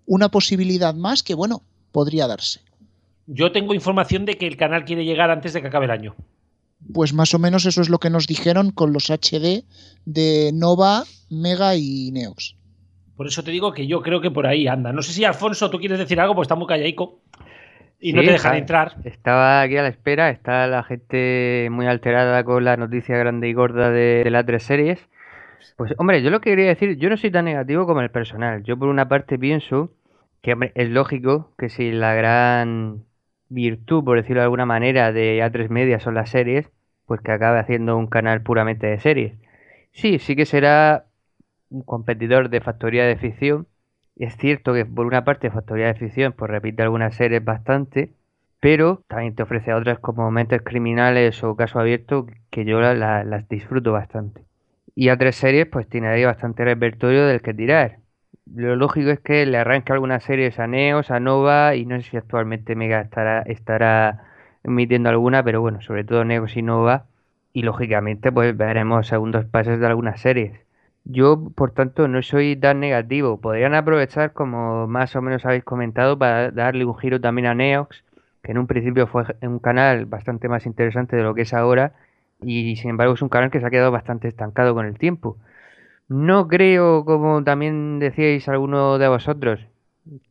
[0.06, 2.60] Una posibilidad más que, bueno, podría darse.
[3.26, 6.16] Yo tengo información de que el canal quiere llegar antes de que acabe el año.
[6.92, 9.64] Pues más o menos eso es lo que nos dijeron con los HD
[10.06, 12.56] de Nova, Mega y Neox.
[13.20, 14.94] Por eso te digo que yo creo que por ahí anda.
[14.94, 17.18] No sé si Alfonso, tú quieres decir algo, pues está muy callaico.
[18.00, 18.96] y no te dejan entrar.
[19.04, 23.52] Estaba aquí a la espera, está la gente muy alterada con la noticia grande y
[23.52, 25.06] gorda de, de las tres series.
[25.76, 28.62] Pues hombre, yo lo que quería decir, yo no soy tan negativo como el personal.
[28.62, 29.90] Yo por una parte pienso
[30.40, 33.04] que hombre, es lógico que si la gran
[33.50, 36.70] virtud, por decirlo de alguna manera, de A3 Media son las series,
[37.04, 39.34] pues que acabe haciendo un canal puramente de series.
[39.92, 41.09] Sí, sí que será
[41.70, 43.66] un competidor de Factoría de Ficción.
[44.16, 48.12] Es cierto que por una parte Factoría de Ficción pues repite algunas series bastante,
[48.60, 53.24] pero también te ofrece otras como Mentes Criminales o Caso Abierto que yo la- la-
[53.24, 54.44] las disfruto bastante.
[54.94, 57.98] Y a tres series pues tiene ahí bastante repertorio del que tirar.
[58.54, 62.10] Lo lógico es que le arranque algunas series a Neos, a Nova y no sé
[62.10, 64.24] si actualmente Mega estará, estará
[64.64, 67.06] emitiendo alguna, pero bueno, sobre todo Neos y Nova.
[67.52, 70.60] Y lógicamente pues veremos segundos pases de algunas series.
[71.12, 73.40] Yo, por tanto, no soy tan negativo.
[73.40, 78.04] Podrían aprovechar, como más o menos habéis comentado, para darle un giro también a Neox,
[78.42, 81.94] que en un principio fue un canal bastante más interesante de lo que es ahora,
[82.42, 85.36] y sin embargo es un canal que se ha quedado bastante estancado con el tiempo.
[86.08, 89.60] No creo, como también decíais alguno de vosotros,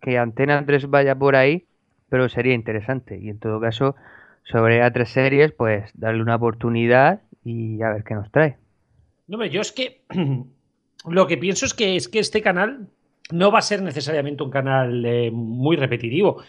[0.01, 1.65] que Antena 3 vaya por ahí,
[2.09, 3.17] pero sería interesante.
[3.19, 3.95] Y en todo caso,
[4.43, 8.57] sobre A3 series, pues darle una oportunidad y a ver qué nos trae.
[9.27, 10.01] No, hombre, yo es que
[11.11, 12.87] lo que pienso es que, es que este canal
[13.31, 16.41] no va a ser necesariamente un canal eh, muy repetitivo.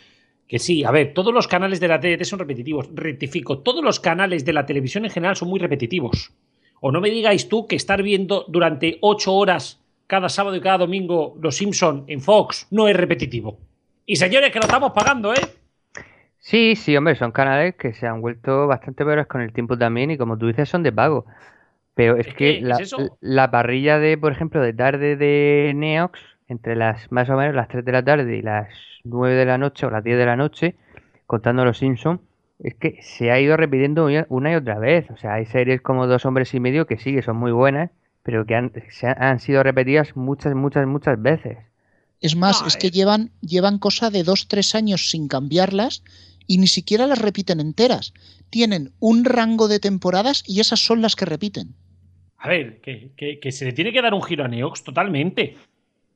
[0.46, 2.88] Que sí, a ver, todos los canales de la TDT son repetitivos.
[2.92, 6.33] Rectifico, todos los canales de la televisión en general son muy repetitivos.
[6.81, 10.79] O no me digáis tú que estar viendo durante ocho horas cada sábado y cada
[10.79, 13.59] domingo Los Simpson en Fox no es repetitivo.
[14.07, 15.40] Y señores, que lo estamos pagando, ¿eh?
[16.40, 20.11] Sí, sí, hombre, son canales que se han vuelto bastante peores con el tiempo también
[20.11, 21.27] y como tú dices son de pago.
[21.94, 23.18] Pero es, Es que, que, la, ¿es eso?
[23.20, 27.68] la parrilla de, por ejemplo, de tarde de Neox, entre las más o menos las
[27.68, 28.68] 3 de la tarde y las
[29.05, 30.76] 9 de la noche o las 10 de la noche,
[31.26, 32.20] contando los Simpsons,
[32.59, 35.11] es que se ha ido repitiendo una- una y otra vez.
[35.11, 37.90] O sea, hay series como Dos Hombres y Medio que sí, que son muy buenas,
[38.22, 41.59] pero que han, se han- han sido repetidas muchas, muchas, muchas veces.
[42.20, 42.90] Es más, No, es que eh.
[42.90, 46.03] llevan, llevan cosa de dos, tres años sin cambiarlas
[46.46, 48.12] y ni siquiera las repiten enteras.
[48.50, 51.74] Tienen un rango de temporadas y esas son las que repiten.
[52.42, 55.57] A ver, que, se le tiene que dar un giro a Neox totalmente.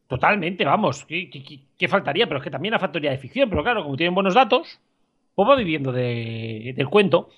[0.08, 1.04] Totalmente, vamos.
[1.04, 2.26] ¿Qué, faltaría?
[2.26, 3.50] Pero es que también a factoría de ficción.
[3.50, 4.80] Pero claro, como tienen buenos datos,
[5.34, 7.28] pues va viviendo de- del cuento.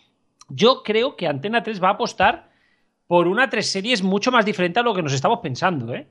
[0.48, 2.50] Yo creo que Antena 3 va a apostar
[3.08, 6.06] por una tres series mucho más diferente a lo que nos estamos pensando, ¿eh?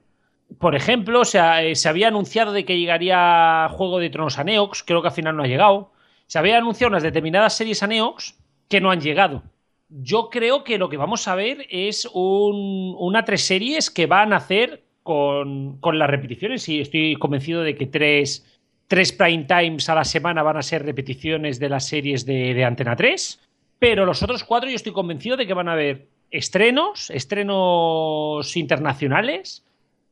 [0.60, 5.02] Por ejemplo, eh, se había anunciado de que llegaría Juego de Tronos a Neox, creo
[5.02, 5.92] que al final no ha llegado.
[6.28, 8.38] Se había anunciado unas determinadas series a Neox
[8.70, 9.44] que no han llegado.
[9.90, 14.34] Yo creo que lo que vamos a ver es un- una tres series que van
[14.34, 19.96] a hacer con, las repeticiones y estoy convencido de que tres, tres prime times a
[19.96, 23.40] la semana van a ser repeticiones de las series de, de Antena 3.
[23.78, 29.64] Pero los otros cuatro yo estoy convencido de que van a haber estrenos, estrenos internacionales.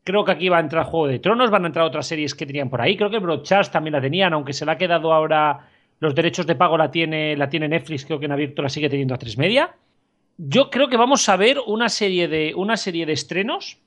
[0.03, 2.45] Creo que aquí va a entrar Juego de Tronos, van a entrar otras series que
[2.45, 2.95] tenían por ahí.
[2.95, 5.69] Creo que Broadcast también la tenían, aunque se la ha quedado ahora
[6.03, 8.89] los derechos de pago la tiene, la tiene Netflix, creo que en abierto la sigue
[8.89, 9.73] teniendo a tres media.
[10.37, 13.77] Yo creo que vamos a ver una serie de, una serie de estrenos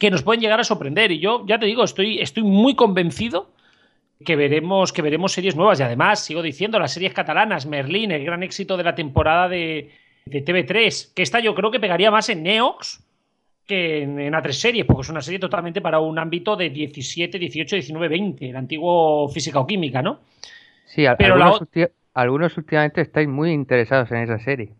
[0.00, 1.12] que nos pueden llegar a sorprender.
[1.12, 3.52] Y yo, ya te digo, estoy, estoy muy convencido
[4.24, 5.78] que veremos, que veremos series nuevas.
[5.78, 9.92] Y además, sigo diciendo, las series catalanas, Merlín, el gran éxito de la temporada de,
[10.26, 13.04] de TV3, que esta yo creo que pegaría más en Neox
[13.64, 17.38] que en, en A3 series, porque es una serie totalmente para un ámbito de 17,
[17.38, 20.18] 18, 19, 20, el antiguo física o química, ¿no?
[20.84, 24.74] Sí, Pero ulti- algunos últimamente estáis muy interesados en esa serie.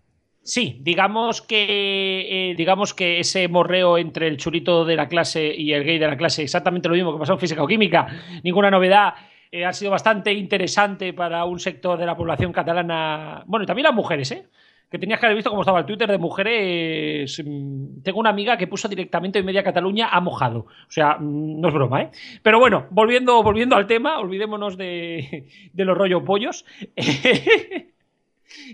[0.44, 5.72] Sí, digamos que eh, digamos que ese morreo entre el chulito de la clase y
[5.72, 8.08] el gay de la clase, exactamente lo mismo que pasó en física o química,
[8.42, 9.14] ninguna novedad,
[9.52, 13.84] eh, ha sido bastante interesante para un sector de la población catalana, bueno, y también
[13.84, 14.46] las mujeres, ¿eh?
[14.92, 17.42] Que tenías que haber visto cómo estaba el Twitter de mujeres.
[17.42, 20.66] mm, Tengo una amiga que puso directamente en media Cataluña ha mojado.
[20.86, 22.10] O sea, mm, no es broma, ¿eh?
[22.42, 26.66] Pero bueno, volviendo, volviendo al tema, olvidémonos de, de los rollo pollos.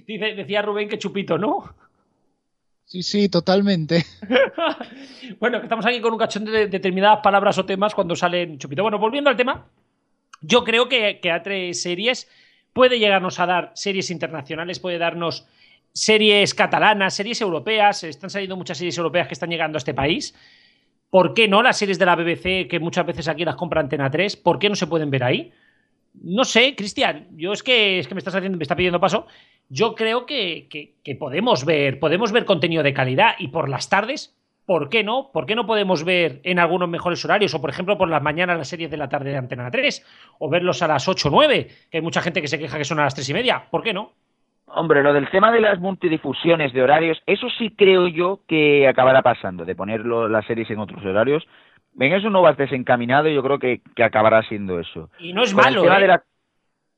[0.08, 1.72] Dice, decía Rubén que chupito, ¿no?
[2.84, 4.04] Sí, sí, totalmente.
[5.38, 8.82] bueno, que estamos aquí con un cachón de determinadas palabras o temas cuando salen chupito.
[8.82, 9.68] Bueno, volviendo al tema,
[10.40, 12.28] yo creo que, que A3 Series
[12.72, 15.46] puede llegarnos a dar series internacionales, puede darnos
[15.92, 18.04] series catalanas, series europeas.
[18.04, 20.34] Están saliendo muchas series europeas que están llegando a este país.
[21.10, 24.10] ¿Por qué no las series de la BBC, que muchas veces aquí las compra Antena
[24.10, 25.52] 3, por qué no se pueden ver ahí?
[26.22, 29.26] No sé, Cristian, yo es que, es que me estás haciendo, me está pidiendo paso.
[29.68, 34.34] Yo creo que, que- podemos ver, podemos ver contenido de calidad y por las tardes
[34.66, 35.30] ¿por qué no?
[35.32, 37.54] ¿Por qué no podemos ver en algunos mejores horarios?
[37.54, 40.04] O, por ejemplo, por las mañanas las series de la tarde de Antena 3,
[40.38, 42.84] o verlos a las 8 o 9, que hay mucha gente que se queja que
[42.84, 43.66] son a las 3 y media.
[43.70, 44.12] ¿Por qué no?
[44.74, 49.22] Hombre, lo del tema de las multidifusiones de horarios, eso sí creo yo que acabará
[49.22, 51.46] pasando, de poner las series en otros horarios.
[51.98, 55.10] En eso no vas desencaminado y yo creo que, que acabará siendo eso.
[55.18, 56.06] Y no es malo, ¿eh?
[56.06, 56.22] la-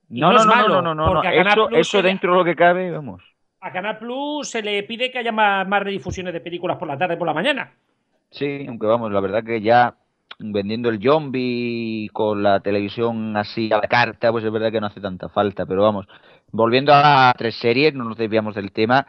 [0.08, 3.22] No, no no, es no, malo, no, no, Eso, dentro de lo que cabe, vamos.
[3.60, 6.98] A Canal Plus se le pide que haya más, más redifusiones de películas por la
[6.98, 7.72] tarde y por la mañana.
[8.30, 9.96] Sí, aunque vamos, la verdad que ya
[10.38, 14.86] vendiendo el zombie con la televisión así a la carta, pues es verdad que no
[14.86, 16.06] hace tanta falta, pero vamos,
[16.52, 19.06] volviendo a tres series, no nos desviamos del tema.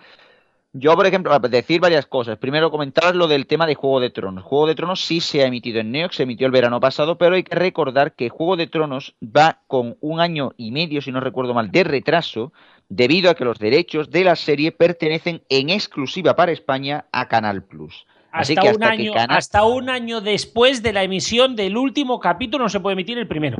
[0.73, 2.37] Yo, por ejemplo, decir varias cosas.
[2.37, 4.45] Primero, comentar lo del tema de Juego de Tronos.
[4.45, 7.35] Juego de Tronos sí se ha emitido en Neox, se emitió el verano pasado, pero
[7.35, 11.19] hay que recordar que Juego de Tronos va con un año y medio, si no
[11.19, 12.53] recuerdo mal, de retraso,
[12.87, 17.63] debido a que los derechos de la serie pertenecen en exclusiva para España a Canal
[17.63, 18.05] Plus.
[18.31, 21.57] Así Hasta, que un hasta que año, Canal- hasta un año después de la emisión
[21.57, 23.57] del último capítulo no se puede emitir el primero.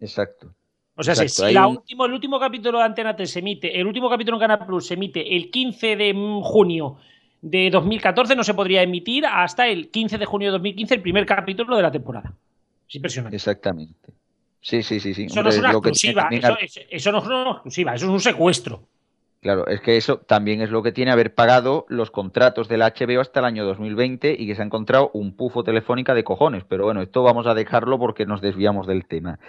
[0.00, 0.48] Exacto.
[1.02, 3.30] O sea, si- Exacto, si hay la un- último, el último capítulo de Antena 3
[3.30, 6.12] se emite, el último capítulo en Canal Plus se emite el 15 de
[6.42, 6.96] junio
[7.40, 11.26] de 2014, no se podría emitir hasta el 15 de junio de 2015 el primer
[11.26, 12.32] capítulo de la temporada.
[12.88, 13.36] Es impresionante.
[13.36, 14.12] Exactamente.
[14.60, 15.24] Sí, sí, sí, sí.
[15.24, 16.28] Eso no es una que exclusiva,
[16.90, 18.84] eso no es una exclusiva, eso es un secuestro.
[19.42, 22.86] Claro, es que eso también es lo que tiene haber pagado los contratos de la
[22.86, 26.62] HBO hasta el año 2020 y que se ha encontrado un pufo telefónica de cojones.
[26.68, 29.40] Pero bueno, esto vamos a dejarlo porque nos desviamos del tema.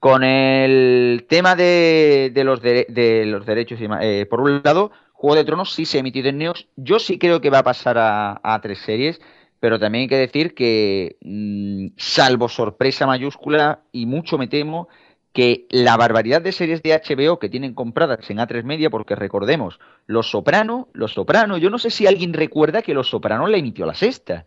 [0.00, 5.44] Con el tema de, los, dere- de los derechos, eh, por un lado, Juego de
[5.44, 6.68] Tronos sí se ha emitido en Neox.
[6.76, 9.20] Yo sí creo que va a pasar a, a tres series,
[9.60, 14.88] pero también hay que decir que, mm, salvo sorpresa mayúscula, y mucho me temo,
[15.34, 19.80] que la barbaridad de series de HBO que tienen compradas en A3 Media, porque recordemos,
[20.06, 23.84] Los Soprano, Los Soprano, yo no sé si alguien recuerda que Los Soprano la emitió
[23.84, 24.46] la sexta.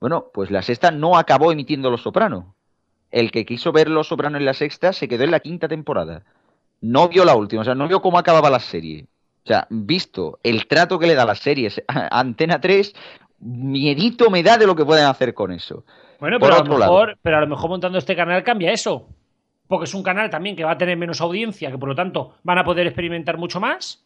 [0.00, 2.56] Bueno, pues la sexta no acabó emitiendo Los Soprano.
[3.10, 6.24] El que quiso ver Los Soprano en la sexta se quedó en la quinta temporada.
[6.80, 9.04] No vio la última, o sea, no vio cómo acababa la serie.
[9.44, 12.94] O sea, visto el trato que le da las series a Antena 3,
[13.38, 15.84] miedito me da de lo que pueden hacer con eso.
[16.18, 16.92] Bueno, Por pero a, lo lado.
[16.92, 19.08] mejor, pero a lo mejor montando este canal cambia eso.
[19.68, 22.34] Porque es un canal también que va a tener menos audiencia, que por lo tanto
[22.42, 24.04] van a poder experimentar mucho más.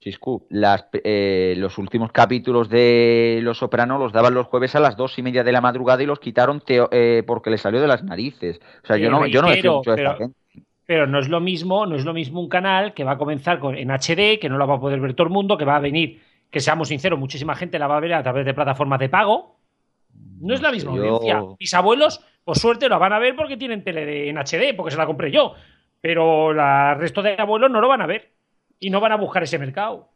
[0.00, 4.96] Chiscu, las, eh, los últimos capítulos de Los Soprano los daban los jueves a las
[4.96, 7.86] dos y media de la madrugada y los quitaron teo- eh, porque le salió de
[7.88, 8.60] las narices.
[8.84, 10.66] O sea, yo no, yo no reitero, mucho de esta pero- gente.
[10.88, 13.58] Pero no es lo mismo, no es lo mismo un canal que va a comenzar
[13.58, 15.74] con, en HD, que no la va a poder ver todo el mundo, que va
[15.76, 19.00] a venir, que seamos sinceros, muchísima gente la va a ver a través de plataformas
[19.00, 19.56] de pago.
[20.40, 21.42] No es la misma audiencia.
[21.58, 24.92] Mis abuelos, por suerte, la van a ver porque tienen tele de- en HD, porque
[24.92, 25.54] se la compré yo.
[26.00, 28.30] Pero el resto de abuelos no lo van a ver.
[28.78, 30.10] Y no van a buscar ese mercado.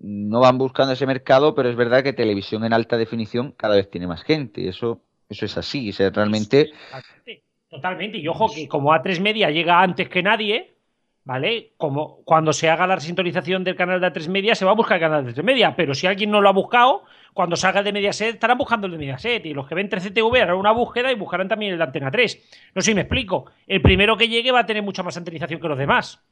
[0.00, 3.88] No van buscando ese mercado, pero es verdad que televisión en alta definición cada vez
[3.88, 4.68] tiene más gente.
[4.68, 5.90] Eso, eso es así.
[5.90, 7.44] O sea, realmente, Totalmente.
[7.68, 8.18] Totalmente.
[8.18, 10.74] Y ojo que como A3 Media llega antes que nadie,
[11.22, 11.74] ¿vale?
[11.76, 14.96] Como cuando se haga la sintonización del canal de A3 Media, se va a buscar
[14.96, 15.76] el canal de A3 Media.
[15.76, 18.92] Pero si alguien no lo ha buscado, cuando salga el de Mediaset, estarán buscando el
[18.92, 19.44] de Mediaset.
[19.46, 22.70] Y los que ven 3CTV harán una búsqueda y buscarán también el de Antena 3.
[22.74, 23.46] No sé si me explico.
[23.66, 26.22] El primero que llegue va a tener mucha más antenización que los demás.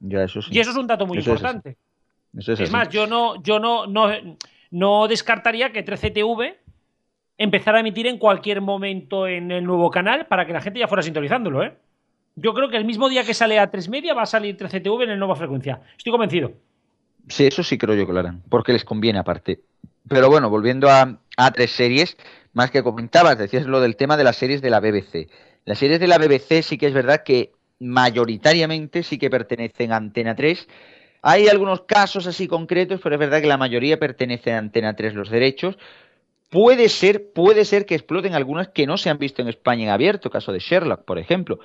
[0.00, 0.50] ya eso sí.
[0.52, 1.76] Y eso es un dato muy Eso es importante.
[2.36, 4.10] Eso es más, yo no, yo no, no,
[4.70, 6.56] no descartaría que 13TV
[7.38, 10.88] empezara a emitir en cualquier momento en el nuevo canal para que la gente ya
[10.88, 11.76] fuera sintonizándolo, ¿eh?
[12.36, 15.04] Yo creo que el mismo día que sale a 3 media va a salir 13TV
[15.04, 15.82] en el nueva frecuencia.
[15.96, 16.52] Estoy convencido.
[17.28, 19.60] Sí, eso sí creo yo que lo harán, porque les conviene aparte.
[20.08, 22.16] Pero bueno, volviendo a, a tres series,
[22.52, 25.28] más que comentabas, decías lo del tema de las series de la BBC.
[25.64, 29.96] Las series de la BBC sí que es verdad que mayoritariamente sí que pertenecen a
[29.96, 30.68] Antena 3.
[31.22, 35.14] Hay algunos casos así concretos, pero es verdad que la mayoría pertenece a Antena 3
[35.14, 35.78] los derechos.
[36.50, 39.90] Puede ser, puede ser que exploten algunas que no se han visto en España en
[39.90, 41.58] abierto, caso de Sherlock, por ejemplo.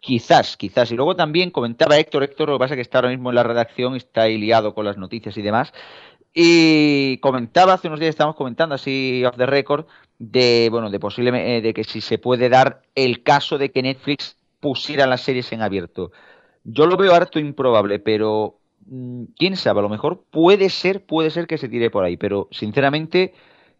[0.00, 0.90] Quizás, quizás.
[0.92, 3.36] Y luego también comentaba Héctor, Héctor, lo que pasa es que está ahora mismo en
[3.36, 5.72] la redacción, está ahí liado con las noticias y demás.
[6.34, 9.86] Y comentaba, hace unos días estábamos comentando así off the record,
[10.18, 13.82] de, bueno, de posible, eh, de que si se puede dar el caso de que
[13.82, 16.12] Netflix pusiera las series en abierto.
[16.64, 21.30] Yo lo veo harto improbable, pero mm, quién sabe, a lo mejor puede ser, puede
[21.30, 23.34] ser que se tire por ahí, pero sinceramente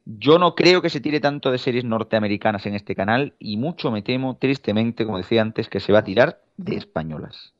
[0.04, 3.90] yo no creo que se tire tanto de series norteamericanas en este canal y mucho
[3.90, 7.52] me temo, tristemente, como decía antes, que se va a tirar de españolas.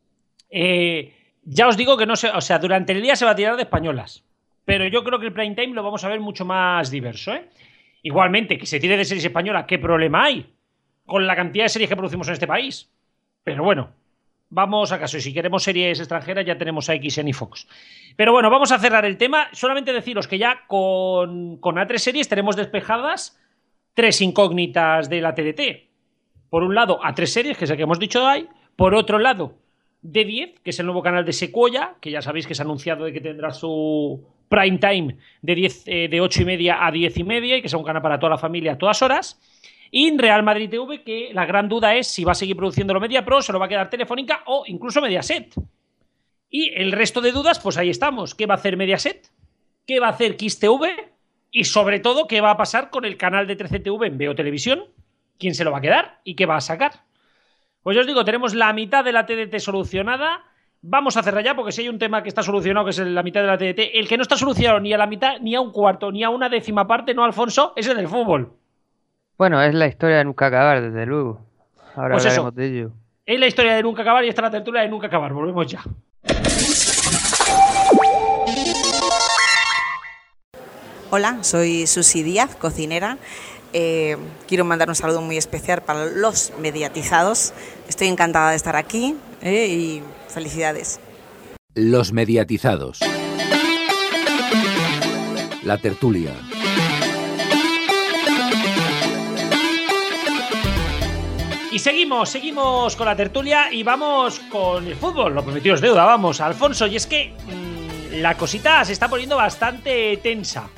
[0.50, 1.14] Eh,
[1.44, 3.56] ya os digo que no sé, o sea, durante el día se va a tirar
[3.56, 4.24] de españolas.
[4.64, 7.48] Pero yo creo que el prime time lo vamos a ver mucho más diverso, ¿eh?
[8.02, 10.52] Igualmente, que se tire de series españolas, ¿qué problema hay?
[11.06, 12.90] Con la cantidad de series que producimos en este país.
[13.44, 13.90] Pero bueno,
[14.50, 15.16] vamos a caso.
[15.16, 17.68] Y si queremos series extranjeras, ya tenemos a XN y Fox.
[18.16, 19.48] Pero bueno, vamos a cerrar el tema.
[19.52, 23.38] Solamente deciros que ya con, con A3 series tenemos despejadas
[23.94, 25.88] tres incógnitas de la TDT.
[26.50, 28.48] Por un lado, a tres series, que es el que hemos dicho hay.
[28.76, 29.54] Por otro lado,
[30.02, 33.04] D10, que es el nuevo canal de Sequoia, que ya sabéis que se ha anunciado
[33.04, 37.16] de que tendrá su prime time de, 10, eh, de 8 y media a 10
[37.16, 39.40] y media y que sea un canal para toda la familia a todas horas.
[39.90, 43.00] Y Real Madrid TV, que la gran duda es si va a seguir produciendo lo
[43.00, 45.54] Media Pro, se lo va a quedar Telefónica o incluso Mediaset.
[46.50, 48.34] Y el resto de dudas, pues ahí estamos.
[48.34, 49.30] ¿Qué va a hacer Mediaset?
[49.86, 51.12] ¿Qué va a hacer Kiss TV?
[51.50, 54.84] Y sobre todo, ¿qué va a pasar con el canal de 13TV en Veo Televisión?
[55.38, 56.20] ¿Quién se lo va a quedar?
[56.24, 57.04] ¿Y qué va a sacar?
[57.82, 60.44] Pues yo os digo, tenemos la mitad de la TDT solucionada.
[60.84, 63.22] Vamos a cerrar ya, porque si hay un tema que está solucionado, que es la
[63.22, 65.60] mitad de la TDT, el que no está solucionado ni a la mitad, ni a
[65.60, 68.52] un cuarto, ni a una décima parte, no, Alfonso, es el del fútbol.
[69.38, 71.40] Bueno, es la historia de nunca acabar, desde luego.
[71.94, 72.50] Ahora Pues eso.
[72.50, 72.90] de ello.
[73.24, 75.32] Es la historia de nunca acabar y esta es la tertulia de nunca acabar.
[75.32, 75.84] Volvemos ya.
[81.10, 83.18] Hola, soy Susi Díaz, cocinera.
[83.74, 84.16] Eh,
[84.48, 87.52] quiero mandar un saludo muy especial para los mediatizados.
[87.88, 90.02] Estoy encantada de estar aquí eh, y
[90.32, 91.00] felicidades.
[91.74, 93.00] Los mediatizados.
[95.62, 96.32] La tertulia.
[101.72, 105.34] Y seguimos, seguimos con la tertulia y vamos con el fútbol.
[105.34, 106.86] Lo prometido es deuda, vamos, Alfonso.
[106.86, 110.68] Y es que mm, la cosita se está poniendo bastante tensa.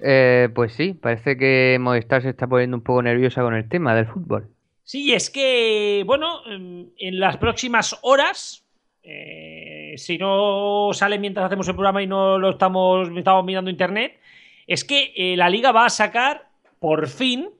[0.00, 3.96] Eh, pues sí, parece que Movistar se está poniendo un poco nerviosa con el tema
[3.96, 4.48] del fútbol.
[4.84, 8.61] Sí, es que, bueno, mm, en las próximas horas,
[9.02, 14.18] eh, si no sale mientras hacemos el programa y no lo estamos, estamos mirando internet,
[14.66, 16.48] es que eh, la liga va a sacar,
[16.78, 17.50] por fin,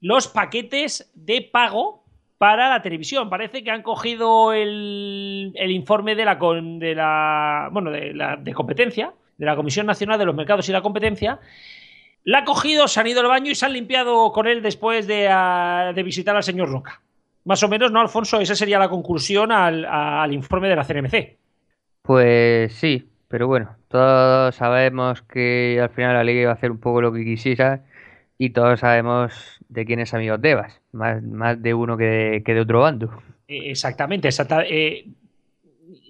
[0.00, 2.04] los paquetes de pago
[2.38, 3.30] para la televisión.
[3.30, 9.56] Parece que han cogido el, informe de la, bueno, de la de competencia, de la
[9.56, 11.38] Comisión Nacional de los Mercados y la Competencia,
[12.24, 15.06] la han cogido, se han ido al baño y se han limpiado con él después
[15.06, 17.00] de, ah, de visitar al señor Roca.
[17.44, 18.40] Más o menos, ¿no, Alfonso?
[18.40, 21.36] Esa sería la conclusión al, al informe de la CNMC.
[22.02, 26.78] Pues sí, pero bueno, todos sabemos que al final la liga iba a hacer un
[26.78, 27.84] poco lo que quisiera
[28.38, 32.54] y todos sabemos de quién es amigo Tebas, más, más de uno que de, que
[32.54, 33.22] de otro bando.
[33.48, 35.06] Eh, Exactamente, exacta- eh,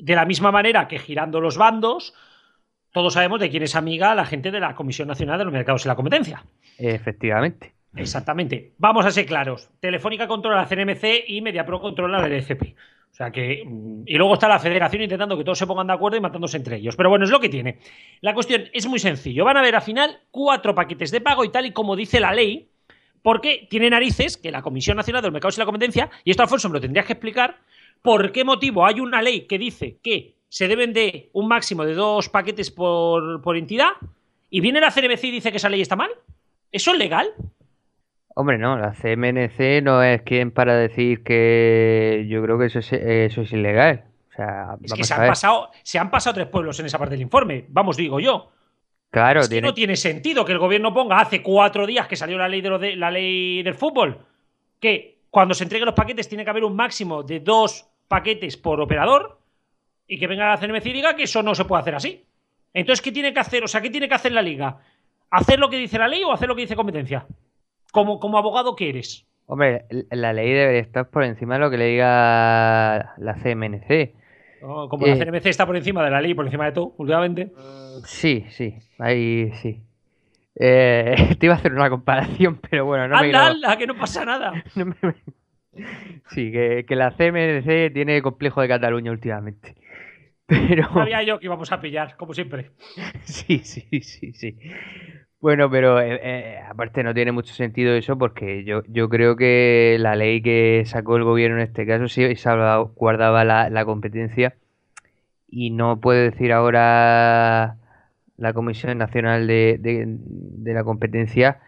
[0.01, 2.15] de la misma manera que girando los bandos,
[2.93, 5.85] todos sabemos de quién es amiga la gente de la Comisión Nacional de los Mercados
[5.85, 6.45] y la Competencia.
[6.79, 7.73] Efectivamente.
[7.97, 8.73] Exactamente.
[8.79, 9.69] Vamos a ser claros.
[9.81, 12.75] Telefónica controla la CNMC y MediaPro controla la LFP.
[13.11, 13.65] O sea que.
[13.67, 16.57] mm, Y luego está la federación intentando que todos se pongan de acuerdo y matándose
[16.57, 16.97] entre ellos.
[16.97, 17.79] Pero bueno, es lo que tiene.
[18.21, 19.45] La cuestión es muy sencillo.
[19.45, 22.33] Van a haber al final cuatro paquetes de pago y tal y como dice la
[22.33, 22.69] ley.
[23.23, 26.43] Porque tiene narices que la Comisión Nacional de los Mercados y la Competencia, y esto
[26.43, 27.59] Alfonso me lo tendrías que explicar,
[28.01, 31.93] por qué motivo hay una ley que dice que se deben de un máximo de
[31.93, 33.91] dos paquetes por, por entidad,
[34.49, 36.09] y viene la CNBC y dice que esa ley está mal.
[36.73, 37.29] ¿Eso es legal?
[38.35, 42.93] Hombre, no, la CMNC no es quien para decir que yo creo que eso es,
[42.93, 44.05] eso es ilegal.
[44.31, 47.15] O sea, Es que se han, pasado, se han pasado tres pueblos en esa parte
[47.15, 47.65] del informe.
[47.69, 48.53] Vamos, digo yo.
[49.11, 52.15] Claro, es que tiene, no tiene sentido que el gobierno ponga hace cuatro días que
[52.15, 54.25] salió la ley, de lo de, la ley del fútbol
[54.81, 58.81] que cuando se entreguen los paquetes tiene que haber un máximo de dos paquetes por
[58.81, 59.39] operador
[60.09, 62.25] y que venga la CNMC y diga que eso no se puede hacer así.
[62.73, 63.63] Entonces, ¿qué tiene que hacer?
[63.63, 64.79] O sea, ¿qué tiene que hacer la liga?
[65.31, 67.27] ¿Hacer lo que dice la ley o hacer lo que dice competencia?
[67.93, 69.27] Como, como abogado que eres.
[69.47, 74.15] Hombre, la ley debería estar por encima de lo que le diga la CMNC.
[74.61, 74.89] ¿no?
[74.89, 75.19] Como la Eh.
[75.19, 77.51] CNMC está por encima de la ley, por encima de todo, últimamente.
[78.05, 79.81] Sí, sí, ahí sí.
[80.57, 83.87] Eh, te iba a hacer una comparación, pero bueno, no me ¡Anda, quiero- anda, que
[83.87, 84.53] no pasa nada!
[84.77, 84.95] no me-
[86.31, 89.75] Sí, que, que la CMNC tiene complejo de Cataluña últimamente.
[90.47, 92.73] Pero Sabía yo que íbamos a pillar, como siempre.
[93.25, 94.59] sí, sí, sí, sí.
[95.41, 99.97] Bueno, pero eh, eh, aparte no tiene mucho sentido eso porque yo, yo creo que
[99.99, 104.55] la ley que sacó el gobierno en este caso sí salva- guardaba la, la competencia
[105.49, 107.79] y no puede decir ahora
[108.39, 111.61] la Comisión Nacional de, de- la Competencia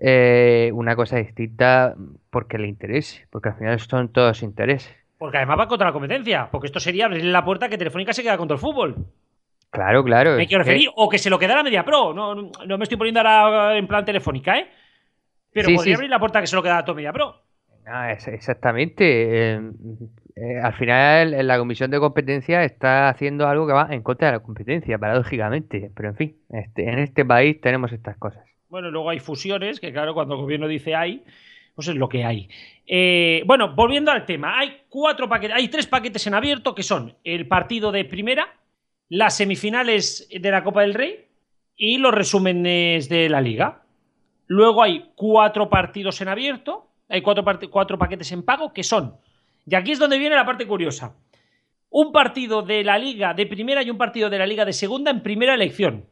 [0.00, 1.96] eh, una cosa distinta
[2.30, 4.92] porque le interese, porque al final son todos intereses.
[5.20, 6.48] Porque además va contra la competencia.
[6.50, 9.06] Porque esto sería abrirle la puerta que Telefónica se queda contra el fútbol.
[9.72, 10.36] Claro, claro.
[10.36, 10.90] Me quiero que- referir.
[10.96, 12.12] O que se lo queda la Media Pro.
[12.14, 14.68] No, no, no me estoy poniendo ahora en plan Telefónica, ¿eh?
[15.52, 15.96] Pero Sí, podría sí.
[15.96, 17.34] abrir la puerta que se lo queda a todo Media Pro.
[17.86, 19.54] Ah, es- exactamente.
[19.54, 19.60] eh,
[20.36, 24.32] eh, al final, la Comisión de Competencia está haciendo algo que va en contra de
[24.34, 25.90] la competencia, paradójicamente.
[25.96, 28.44] Pero en fin, este, en este país tenemos estas cosas.
[28.68, 31.24] Bueno, luego hay fusiones, que claro, cuando el gobierno dice hay,
[31.74, 32.48] pues es lo que hay.
[32.86, 37.14] Eh, bueno, volviendo al tema, hay cuatro paquetes, hay tres paquetes en abierto que son
[37.24, 38.46] el partido de primera,
[39.12, 41.26] las semifinales de la Copa del Rey
[41.76, 43.82] y los resúmenes de la Liga.
[44.46, 49.16] Luego hay cuatro partidos en abierto, hay cuatro, cuatro paquetes en pago que son,
[49.66, 51.14] y aquí es donde viene la parte curiosa,
[51.90, 55.10] un partido de la liga de primera y un partido de la liga de segunda
[55.10, 56.06] en primera elección.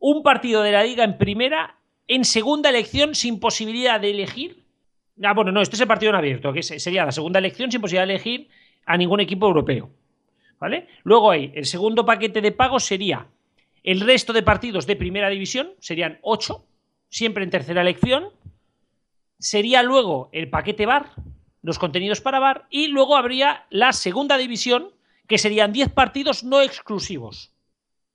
[0.00, 1.76] Un partido de la liga en primera
[2.08, 4.64] en segunda elección sin posibilidad de elegir.
[5.22, 7.80] Ah, bueno, no, este es el partido en abierto, que sería la segunda elección sin
[7.80, 8.48] posibilidad de elegir
[8.86, 9.90] a ningún equipo europeo.
[10.60, 10.86] ¿Vale?
[11.04, 13.26] Luego hay el segundo paquete de pago sería
[13.82, 16.66] el resto de partidos de primera división, serían ocho,
[17.08, 18.28] siempre en tercera elección.
[19.38, 21.12] Sería luego el paquete bar,
[21.62, 24.90] los contenidos para bar, y luego habría la segunda división,
[25.26, 27.52] que serían 10 partidos no exclusivos.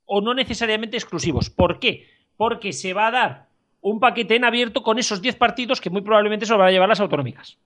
[0.05, 1.49] O no necesariamente exclusivos.
[1.49, 2.07] ¿Por qué?
[2.37, 3.45] Porque se va a dar
[3.81, 6.71] un paquete en abierto con esos 10 partidos que muy probablemente se lo van a
[6.71, 7.57] llevar las autonómicas.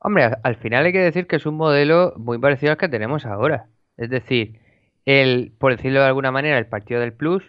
[0.00, 3.24] Hombre, al final hay que decir que es un modelo muy parecido al que tenemos
[3.24, 3.66] ahora.
[3.96, 4.58] Es decir,
[5.04, 7.42] el, por decirlo de alguna manera, el partido del Plus,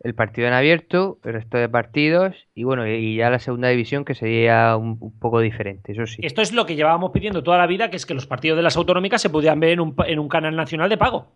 [0.00, 4.04] el partido en abierto, el resto de partidos y bueno, y ya la segunda división
[4.04, 6.20] que sería un, poco diferente, eso sí.
[6.24, 8.62] Esto es lo que llevábamos pidiendo toda la vida, que es que los partidos de
[8.62, 11.32] las autonómicas se pudieran ver en un, en un canal nacional de pago.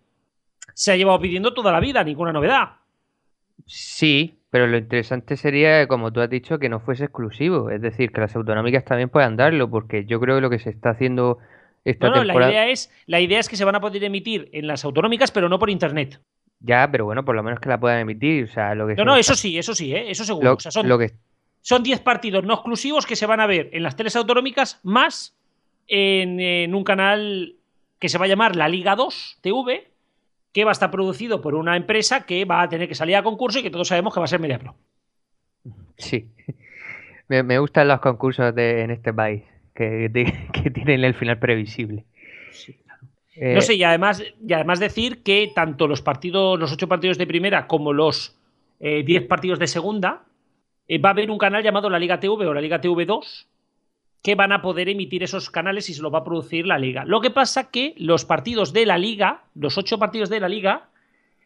[0.74, 2.76] Se ha llevado pidiendo toda la vida, ninguna novedad.
[3.66, 7.70] Sí, pero lo interesante sería, como tú has dicho, que no fuese exclusivo.
[7.70, 10.70] Es decir, que las autonómicas también puedan darlo, porque yo creo que lo que se
[10.70, 11.38] está haciendo
[11.84, 14.48] esta no, no, la idea, es, la idea es que se van a poder emitir
[14.52, 16.20] en las autonómicas, pero no por internet.
[16.60, 18.44] Ya, pero bueno, por lo menos que la puedan emitir.
[18.44, 20.10] O sea, lo que no, no, eso sí, eso sí, ¿eh?
[20.10, 20.56] eso seguro.
[20.60, 21.12] son, lo que...
[21.60, 25.36] son 10 partidos no exclusivos que se van a ver en las teles autonómicas, más
[25.88, 27.56] en, en un canal
[27.98, 29.92] que se va a llamar La Liga 2 TV,
[30.52, 33.22] que va a estar producido por una empresa que va a tener que salir a
[33.22, 34.76] concurso y que todos sabemos que va a ser MediaPro.
[35.96, 36.28] Sí.
[37.28, 39.42] Me, gustan los concursos de, en este país,
[39.74, 40.10] que,
[40.74, 42.04] tienen el final previsible.
[43.40, 47.26] no sé, y además, y además decir que tanto los partidos, los ocho partidos de
[47.26, 48.36] primera como los
[48.80, 50.24] eh, diez partidos de segunda,
[50.88, 53.46] eh, va a haber un canal llamado la Liga TV o la Liga TV2,
[54.22, 57.04] que van a poder emitir esos canales y se lo va a producir la liga.
[57.04, 60.88] Lo que pasa que los partidos de la liga, los ocho partidos de la liga,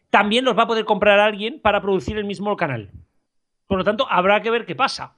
[0.09, 2.91] también los va a poder comprar alguien para producir el mismo canal.
[3.67, 5.13] Por lo tanto, habrá que ver qué pasa.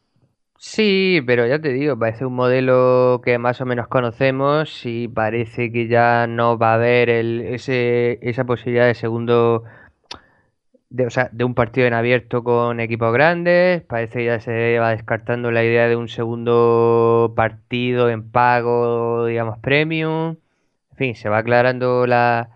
[0.61, 5.71] Sí, pero ya te digo, parece un modelo que más o menos conocemos y parece
[5.71, 9.63] que ya no va a haber ese, esa posibilidad de segundo
[10.89, 13.83] de, o sea, de un partido en abierto con equipos grandes.
[13.83, 19.59] Parece que ya se va descartando la idea de un segundo partido en pago, digamos,
[19.59, 20.35] premium.
[20.91, 22.49] En fin, se va aclarando la...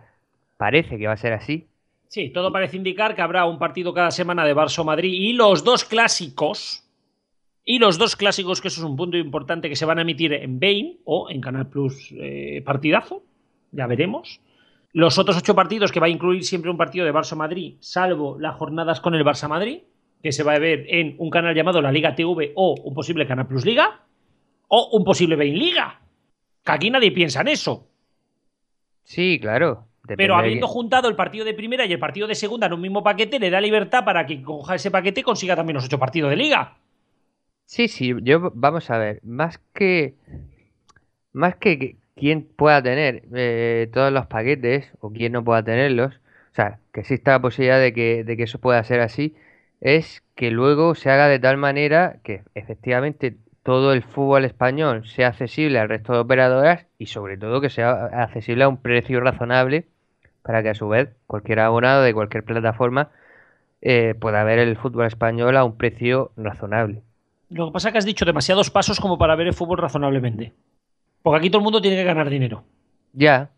[0.58, 1.68] Parece que va a ser así.
[2.10, 5.64] Sí, todo parece indicar que habrá un partido cada semana de Barça Madrid y los
[5.64, 6.83] dos clásicos.
[7.66, 10.34] Y los dos clásicos, que eso es un punto importante, que se van a emitir
[10.34, 13.24] en Bain o en Canal Plus eh, Partidazo.
[13.72, 14.41] Ya veremos.
[14.91, 18.38] Los otros ocho partidos que va a incluir siempre un partido de Barça Madrid, salvo
[18.39, 19.80] las jornadas con el Barça Madrid,
[20.22, 23.26] que se va a ver en un canal llamado la Liga TV o un posible
[23.26, 24.01] Canal Plus Liga,
[24.68, 26.01] o un posible Bain Liga.
[26.64, 27.88] Que aquí nadie piensa en eso.
[29.03, 29.88] Sí, claro.
[30.18, 33.03] Pero habiendo juntado el partido de primera y el partido de segunda en un mismo
[33.03, 36.30] paquete, le da libertad para que coja ese paquete y consiga también los ocho partidos
[36.30, 36.78] de liga.
[37.74, 40.13] Sí, sí, yo vamos a ver, más que
[41.32, 46.15] más que quién pueda tener eh, todos los paquetes o quién no pueda tenerlos,
[46.51, 49.36] o sea, que exista la posibilidad de que, de que eso pueda ser así,
[49.82, 55.30] es que luego se haga de tal manera que efectivamente todo el fútbol español sea
[55.30, 59.88] accesible al resto de operadoras y sobre todo que sea accesible a un precio razonable
[60.43, 63.09] para que a su vez cualquier abonado de cualquier plataforma
[63.82, 67.03] eh, pueda ver el fútbol español a un precio razonable.
[67.54, 70.54] Lo que pasa es que has dicho demasiados pasos como para ver el fútbol razonablemente.
[71.22, 72.64] Porque aquí todo el mundo tiene que ganar dinero.
[73.14, 73.51] Ya.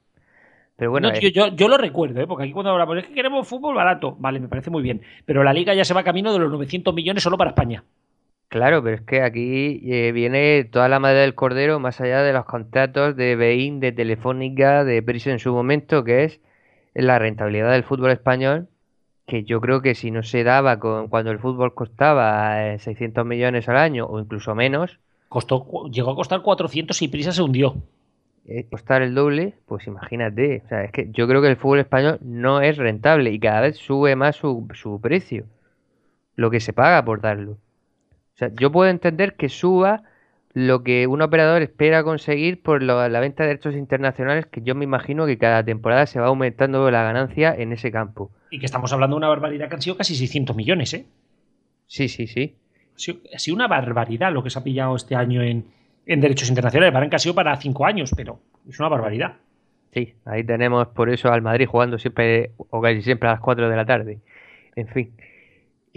[0.75, 1.09] Pero bueno.
[1.13, 1.31] Eh.
[1.31, 2.27] yo, lo recuerdo, ¿eh?
[2.27, 4.15] porque aquí cuando hablamos es que queremos fútbol barato.
[4.19, 5.01] Vale, me parece muy bien.
[5.25, 7.83] Pero la liga ya se va camino de los 900 millones solo para España.
[8.49, 12.33] Claro, pero es que aquí eh, viene toda la madre del cordero más allá de
[12.33, 16.41] los contratos de Bein, de Telefónica, de Prisa en su momento, que es
[16.93, 18.69] la rentabilidad del fútbol español,
[19.25, 23.27] que yo creo que si no se daba con, cuando el fútbol costaba 600 eh,
[23.27, 27.75] millones al año o incluso menos, Costó, llegó a costar 400 y Prisa se hundió.
[28.47, 30.61] Eh, costar el doble, pues imagínate.
[30.63, 33.61] O sea, es que yo creo que el fútbol español no es rentable y cada
[33.61, 35.45] vez sube más su, precio.
[36.35, 37.53] Lo que se paga por darlo.
[37.53, 40.03] O sea, yo puedo entender que suba
[40.55, 44.85] lo que un operador espera conseguir por la venta de derechos internacionales, que yo me
[44.85, 48.31] imagino que cada temporada se va aumentando la ganancia en ese campo.
[48.49, 51.05] Y que estamos hablando de una barbaridad que han sido casi 600 millones, ¿eh?
[51.85, 52.55] Sí, sí, sí
[53.33, 55.65] ha sido una barbaridad lo que se ha pillado este año en,
[56.05, 56.93] derechos internacionales.
[56.93, 59.35] Paran que ha sido para cinco años, pero es una barbaridad.
[59.93, 63.69] Sí, ahí tenemos por eso al Madrid jugando siempre o casi siempre a las 4
[63.69, 64.19] de la tarde.
[64.75, 65.11] En fin.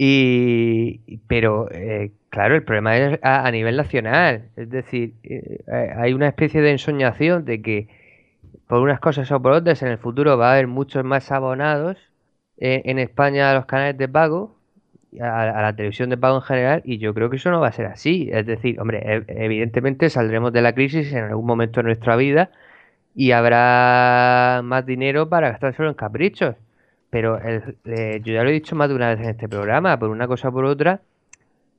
[0.01, 4.49] Y, pero, eh, claro, el problema es a, nivel nacional.
[4.55, 5.59] Es decir, eh,
[5.97, 7.89] hay una especie de ensoñación de que
[8.67, 11.97] por unas cosas o por otras en el futuro va a haber muchos más abonados
[12.57, 14.55] en, en España a los canales de pago,
[15.21, 17.69] a, a la televisión de pago en general, y yo creo que eso no va
[17.69, 18.29] a ser así.
[18.31, 22.51] Es decir, hombre, e- evidentemente saldremos de la crisis en algún momento de nuestra vida
[23.15, 26.55] y habrá más dinero para gastárselo en caprichos.
[27.09, 29.97] Pero el- eh, yo ya lo he dicho más de una vez en este programa,
[29.99, 31.01] por una cosa o por otra,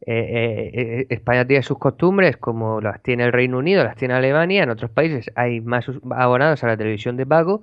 [0.07, 4.62] eh, eh, España tiene sus costumbres como las tiene el Reino Unido, las tiene Alemania,
[4.64, 7.62] en otros países hay más abonados a la televisión de pago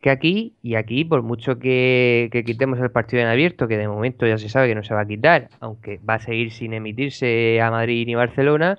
[0.00, 3.88] que aquí, y aquí por mucho que, que quitemos el partido en abierto, que de
[3.88, 6.72] momento ya se sabe que no se va a quitar, aunque va a seguir sin
[6.74, 8.78] emitirse a Madrid ni Barcelona,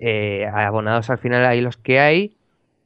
[0.00, 2.36] eh, abonados al final hay los que hay,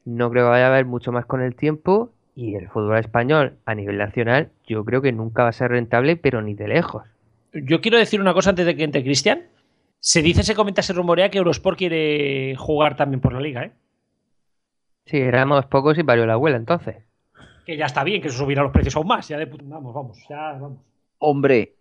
[0.04, 3.58] no creo que vaya a haber mucho más con el tiempo, y el fútbol español
[3.64, 7.04] a nivel nacional yo creo que nunca va a ser rentable, pero ni de lejos.
[7.52, 9.42] Yo quiero decir una cosa antes de que entre Cristian.
[10.02, 13.72] Se dice, se comenta, se rumorea que Eurosport quiere jugar también por la liga, ¿eh?
[15.04, 16.96] Sí, éramos pocos y parió la abuela entonces.
[17.66, 19.28] Que ya está bien, que eso subirá los precios aún más.
[19.28, 20.78] Ya de Vamos, vamos, ya vamos.
[21.18, 21.74] Hombre,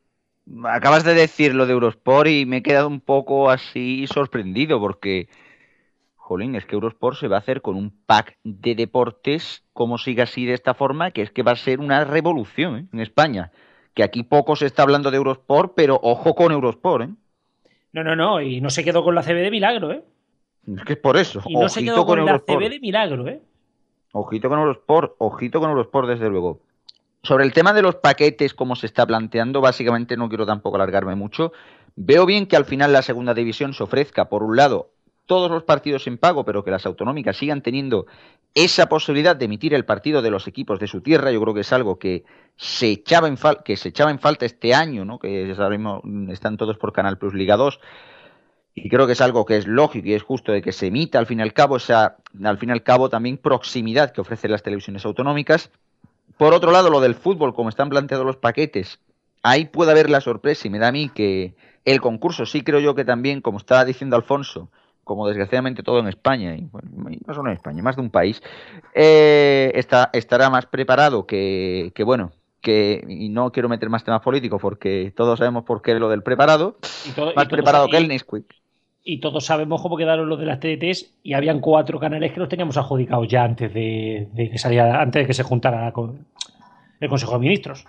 [0.66, 5.30] acabas de decir lo de Eurosport y me he quedado un poco así sorprendido porque,
[6.30, 10.26] jolín, es que Eurosport se va a hacer con un pack de deportes, como siga
[10.26, 12.86] así de esta forma, que es que va a ser una revolución ¿eh?
[12.94, 13.52] en España.
[13.96, 17.14] Que aquí poco se está hablando de Eurosport, pero ojo con Eurosport, ¿eh?
[17.94, 20.04] No, no, no, y no se quedó con la CB de milagro, ¿eh?
[20.68, 21.42] Es que es por eso.
[21.48, 22.60] Y no se quedó con, la Eurosport.
[22.60, 23.42] CB de milagro, ¿eh?
[24.12, 26.60] Ojito con Eurosport, ojito con Eurosport, desde luego.
[27.24, 31.16] Sobre el tema de los paquetes, como se está planteando, básicamente no quiero tampoco alargarme
[31.16, 31.52] mucho.
[31.96, 34.92] Veo bien que al final la segunda división se ofrezca, por un lado,
[35.30, 38.08] todos los partidos en pago, pero que las autonómicas sigan teniendo
[38.56, 41.32] esa posibilidad de emitir el partido de los equipos de su tierra.
[41.32, 42.24] Yo creo que es algo que
[42.58, 45.20] se echaba en, que se echaba en falta este año, ¿no?
[45.20, 47.80] que ya sabemos, están todos por Canal Plus Liga 2.
[48.74, 51.20] Y creo que es algo que es lógico y es justo de que se emita
[51.20, 54.50] al fin y al cabo esa, al fin y al cabo también proximidad que ofrecen
[54.50, 55.70] las televisiones autonómicas.
[56.40, 59.00] Por otro lado, lo del fútbol, como están planteados los paquetes,
[59.44, 61.54] ahí puede haber la sorpresa y me da a mí que
[61.86, 64.72] el concurso sí creo yo que también, como estaba diciendo Alfonso,
[65.10, 66.88] como desgraciadamente todo en España, y bueno,
[67.26, 68.44] no solo en España, más de un país,
[68.94, 72.32] eh, está, estará más preparado que, que bueno,
[72.62, 76.22] que, y no quiero meter más temas políticos porque todos sabemos por qué lo del
[76.22, 78.46] preparado, Y, todo- más preparado que el Nesquik.
[79.04, 82.50] Y todos sabemos cómo quedaron los de las TDTs y habían cuatro canales que los
[82.50, 86.28] teníamos adjudicados ya antes de, de que saliera, antes de que se juntara con
[87.00, 87.84] el Consejo de Ministros.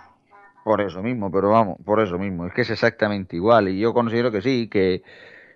[0.63, 3.67] Por eso mismo, pero vamos, por eso mismo, es que es exactamente igual.
[3.69, 5.03] Y yo considero que sí, que,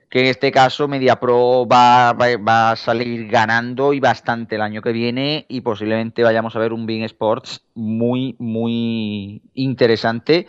[0.10, 5.46] que en este caso MediaPro va, a salir ganando y bastante el año que viene
[5.50, 10.48] y posiblemente vayamos a ver un Bein Sports muy, muy interesante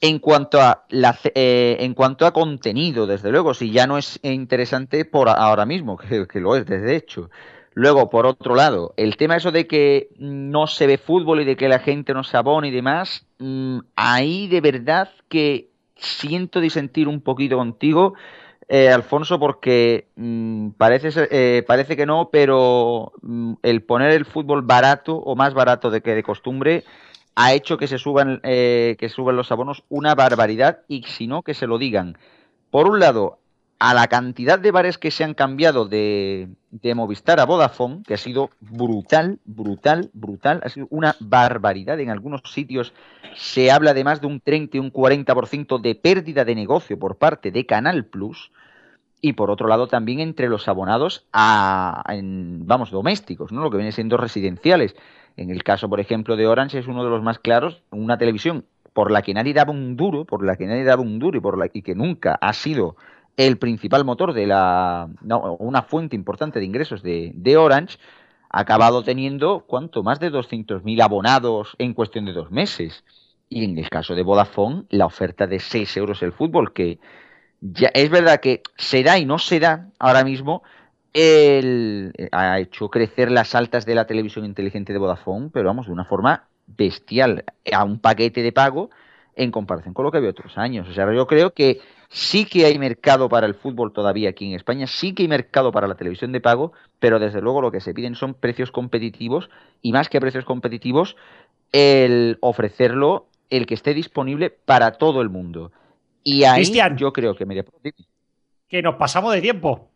[0.00, 5.04] en cuanto a eh, en cuanto a contenido, desde luego, si ya no es interesante
[5.04, 7.30] por ahora mismo, que, que lo es desde hecho.
[7.74, 11.56] Luego, por otro lado, el tema eso de que no se ve fútbol y de
[11.56, 17.08] que la gente no se abona y demás, mm, ahí de verdad que siento disentir
[17.08, 18.14] un poquito contigo,
[18.74, 24.62] eh, Alfonso, porque mm, parece, eh, parece que no, pero mm, el poner el fútbol
[24.62, 26.82] barato o más barato de que de costumbre
[27.34, 31.42] ha hecho que se suban, eh, que suban los abonos una barbaridad y si no,
[31.42, 32.16] que se lo digan.
[32.70, 33.40] Por un lado,
[33.78, 38.14] a la cantidad de bares que se han cambiado de, de Movistar a Vodafone, que
[38.14, 42.00] ha sido brutal, brutal, brutal, ha sido una barbaridad.
[42.00, 42.94] En algunos sitios
[43.36, 47.16] se habla de más de un 30 y un 40% de pérdida de negocio por
[47.16, 48.50] parte de Canal Plus.
[49.24, 53.62] Y por otro lado, también entre los abonados a, en, vamos, domésticos, ¿no?
[53.62, 54.96] Lo que viene siendo residenciales.
[55.36, 58.66] En el caso, por ejemplo, de Orange es uno de los más claros, una televisión
[58.92, 61.40] por la que nadie daba un duro, por la que nadie daba un duro y
[61.40, 62.96] por la y que nunca ha sido
[63.36, 67.98] el principal motor de la no, una fuente importante de ingresos de, de Orange,
[68.50, 73.04] ha acabado teniendo cuánto más de 200.000 abonados en cuestión de dos meses.
[73.48, 76.98] Y en el caso de Vodafone, la oferta de 6 euros el fútbol, que
[77.62, 80.62] ya es verdad que se da y no se da ahora mismo,
[81.12, 85.92] el, ha hecho crecer las altas de la televisión inteligente de Vodafone, pero vamos, de
[85.92, 88.90] una forma bestial, a un paquete de pago
[89.36, 90.88] en comparación con lo que había otros años.
[90.88, 94.54] O sea, yo creo que sí que hay mercado para el fútbol todavía aquí en
[94.54, 97.80] España, sí que hay mercado para la televisión de pago, pero desde luego lo que
[97.80, 99.50] se piden son precios competitivos
[99.80, 101.16] y más que precios competitivos,
[101.70, 105.70] el ofrecerlo, el que esté disponible para todo el mundo.
[106.24, 106.96] Y ahí Cristian.
[106.96, 107.78] yo creo que Mediapro
[108.68, 109.88] Que nos pasamos de tiempo.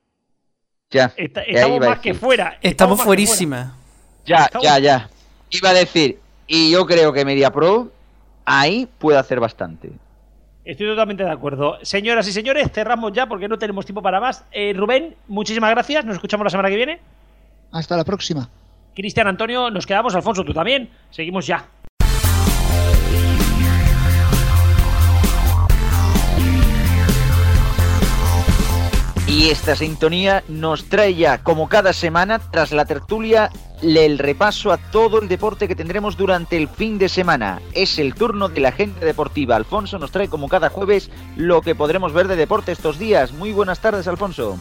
[0.90, 2.58] ya, Está- estamos más que fuera.
[2.62, 3.76] Estamos fuerísima.
[4.24, 5.10] Ya, Estamos- ya, ya.
[5.50, 7.92] Iba a decir, y yo creo que MediaPro
[8.44, 9.90] ahí puede hacer bastante.
[10.64, 11.78] Estoy totalmente de acuerdo.
[11.82, 14.44] Señoras y señores, cerramos ya porque no tenemos tiempo para más.
[14.50, 16.04] Eh, Rubén, muchísimas gracias.
[16.04, 16.98] Nos escuchamos la semana que viene.
[17.70, 18.48] Hasta la próxima.
[18.96, 20.14] Cristian Antonio, nos quedamos.
[20.16, 20.90] Alfonso, tú también.
[21.10, 21.64] Seguimos ya.
[29.36, 33.50] Y esta sintonía nos trae ya, como cada semana, tras la tertulia,
[33.82, 37.60] el repaso a todo el deporte que tendremos durante el fin de semana.
[37.74, 39.54] Es el turno de la gente deportiva.
[39.54, 43.34] Alfonso nos trae, como cada jueves, lo que podremos ver de deporte estos días.
[43.34, 44.58] Muy buenas tardes, Alfonso.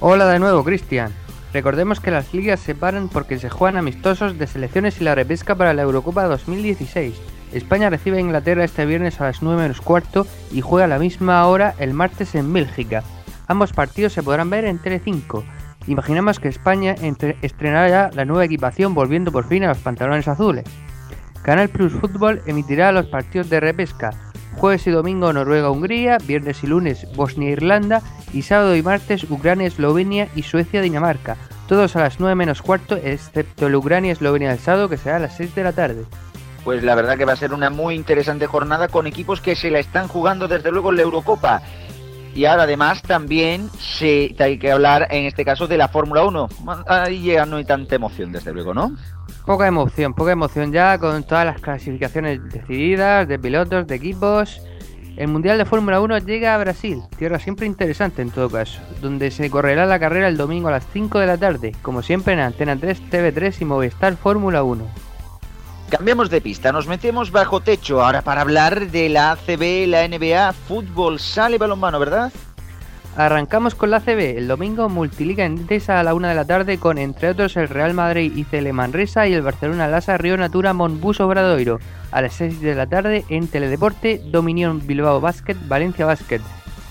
[0.00, 1.12] Hola de nuevo, Cristian.
[1.52, 5.56] Recordemos que las ligas se paran porque se juegan amistosos de selecciones y la repesca
[5.56, 7.14] para la Eurocopa 2016.
[7.52, 10.98] España recibe a Inglaterra este viernes a las 9 menos cuarto y juega a la
[10.98, 13.04] misma hora el martes en Bélgica.
[13.48, 15.44] Ambos partidos se podrán ver en Tele5.
[15.86, 16.94] Imaginamos que España
[17.42, 20.64] estrenará la nueva equipación volviendo por fin a los pantalones azules.
[21.42, 24.10] Canal Plus Fútbol emitirá los partidos de repesca.
[24.56, 31.36] Jueves y domingo Noruega-Hungría, viernes y lunes Bosnia-Irlanda y sábado y martes Ucrania-Eslovenia y Suecia-Dinamarca.
[31.68, 35.36] Todos a las 9 menos cuarto, excepto el Ucrania-Eslovenia del sábado que será a las
[35.36, 36.04] 6 de la tarde.
[36.64, 39.70] Pues la verdad que va a ser una muy interesante jornada con equipos que se
[39.70, 41.62] la están jugando desde luego en la Eurocopa.
[42.36, 46.48] Y ahora además también se, hay que hablar en este caso de la Fórmula 1.
[46.86, 48.94] Ahí ya no hay tanta emoción desde luego, ¿no?
[49.46, 54.60] Poca emoción, poca emoción ya con todas las clasificaciones decididas de pilotos, de equipos.
[55.16, 59.30] El Mundial de Fórmula 1 llega a Brasil, tierra siempre interesante en todo caso, donde
[59.30, 62.40] se correrá la carrera el domingo a las 5 de la tarde, como siempre en
[62.40, 65.05] Antena 3, TV3 y Movistar Fórmula 1.
[65.90, 70.52] Cambiamos de pista, nos metemos bajo techo ahora para hablar de la ACB, la NBA,
[70.52, 72.32] fútbol, sale balonmano, ¿verdad?
[73.16, 76.98] Arrancamos con la CB, el domingo Multiliga Endesa a la 1 de la tarde con
[76.98, 81.78] entre otros el Real Madrid y Manresa y el Barcelona Lasa Río Natura Monbus Obradoiro.
[82.10, 86.42] A las 6 de la tarde en Teledeporte Dominion Bilbao Basket Valencia Basket.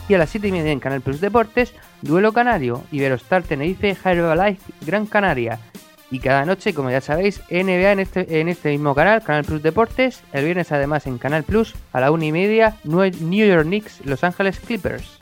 [0.09, 4.73] Y a las 7 y media en Canal Plus Deportes Duelo Canario Iberostar Tenerife Herbalife
[4.81, 5.59] Gran Canaria.
[6.11, 9.63] Y cada noche, como ya sabéis, NBA en este, en este mismo canal, Canal Plus
[9.63, 10.21] Deportes.
[10.33, 14.23] El viernes además en Canal Plus a la 1 y media New York Knicks Los
[14.23, 15.17] Ángeles Clippers.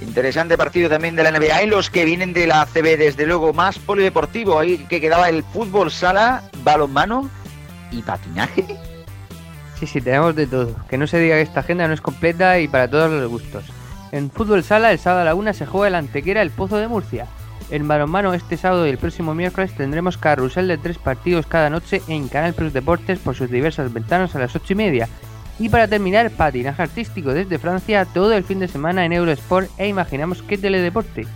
[0.00, 3.52] Interesante partido también de la NBA y los que vienen de la ACB, desde luego,
[3.52, 4.58] más polideportivo.
[4.58, 7.28] Ahí que quedaba el fútbol, sala, balonmano
[7.90, 8.64] y patinaje.
[9.78, 10.76] Sí, sí, tenemos de todo.
[10.88, 13.64] Que no se diga que esta agenda no es completa y para todos los gustos.
[14.12, 16.86] En fútbol sala, el sábado a la una se juega el Antequera El Pozo de
[16.86, 17.26] Murcia.
[17.72, 22.02] En balonmano, este sábado y el próximo miércoles tendremos carrusel de tres partidos cada noche
[22.06, 25.08] en Canal Plus Deportes por sus diversas ventanas a las ocho y media.
[25.58, 29.88] Y para terminar, patinaje artístico desde Francia todo el fin de semana en Eurosport e
[29.88, 31.26] imaginamos qué teledeporte.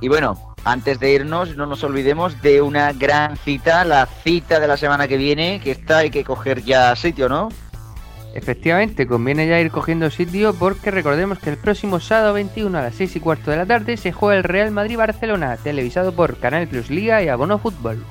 [0.00, 4.66] Y bueno, antes de irnos, no nos olvidemos de una gran cita, la cita de
[4.66, 7.50] la semana que viene, que está, hay que coger ya sitio, ¿no?
[8.36, 12.94] Efectivamente, conviene ya ir cogiendo sitio porque recordemos que el próximo sábado 21 a las
[12.96, 16.90] 6 y cuarto de la tarde se juega el Real Madrid-Barcelona, televisado por Canal Plus
[16.90, 18.04] Liga y Abono Fútbol.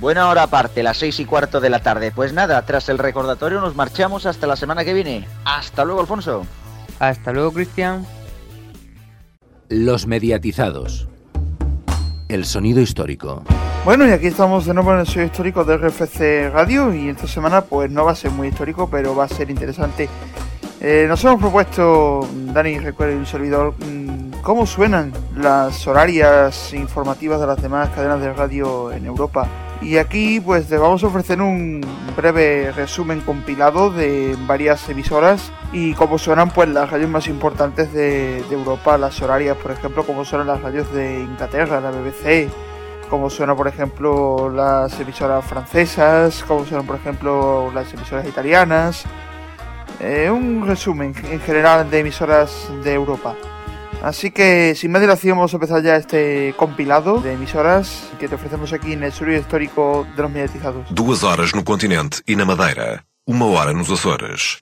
[0.00, 2.10] Buena hora aparte, las 6 y cuarto de la tarde.
[2.10, 5.28] Pues nada, tras el recordatorio nos marchamos hasta la semana que viene.
[5.44, 6.46] Hasta luego, Alfonso.
[6.98, 8.06] Hasta luego, Cristian.
[9.68, 11.06] Los mediatizados.
[12.28, 13.44] El sonido histórico.
[13.88, 17.26] Bueno, y aquí estamos de nuevo en el sello histórico de RFC Radio y esta
[17.26, 20.10] semana pues no va a ser muy histórico, pero va a ser interesante.
[20.78, 27.46] Eh, nos hemos propuesto, Dani, recuerdo un servidor, mmm, cómo suenan las horarias informativas de
[27.46, 29.48] las demás cadenas de radio en Europa.
[29.80, 31.80] Y aquí pues te vamos a ofrecer un
[32.14, 38.44] breve resumen compilado de varias emisoras y cómo suenan pues las radios más importantes de,
[38.50, 42.50] de Europa, las horarias, por ejemplo, cómo suenan las radios de Inglaterra, la BBC,
[43.08, 49.04] cómo suenan por ejemplo las emisoras francesas, cómo suenan por ejemplo las emisoras italianas.
[50.00, 53.34] Eh, un resumen en general de emisoras de Europa.
[54.02, 58.36] Así que sin más dilación vamos a empezar ya este compilado de emisoras que te
[58.36, 60.86] ofrecemos aquí en el sur histórico de los mediatizados.
[60.90, 63.04] Duas horas no continente e na Madeira.
[63.26, 64.58] Uma hora nos Açores.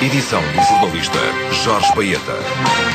[0.00, 1.18] Edição do jornalista
[1.62, 2.91] Jorge Baeta.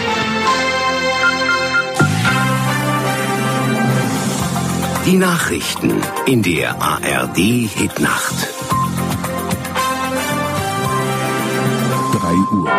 [5.08, 8.50] Die Nachrichten in der ARD Hitnacht.
[12.12, 12.70] 3 Uhr.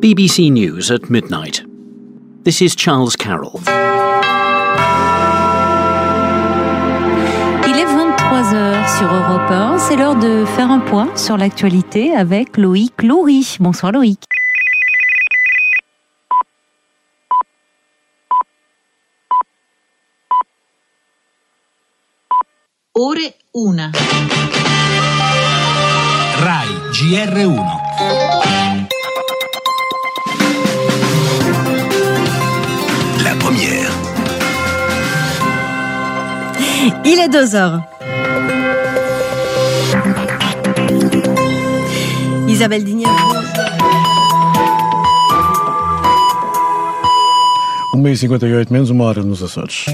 [0.00, 1.64] BBC News at midnight.
[2.42, 3.62] This is Charles Carroll.
[9.04, 9.78] Sur Europe 1.
[9.78, 13.58] C'est l'heure de faire un point sur l'actualité avec Loïc Loury.
[13.60, 14.22] Bonsoir Loïc.
[22.94, 23.16] Ore
[23.54, 23.92] 1.
[26.44, 27.56] RAI GR1.
[33.22, 33.90] La première.
[37.04, 37.82] Il est 2 heures.
[42.54, 43.04] Isabelle Digné.
[47.92, 49.86] Um mês e 58 menos uma hora nos Açores.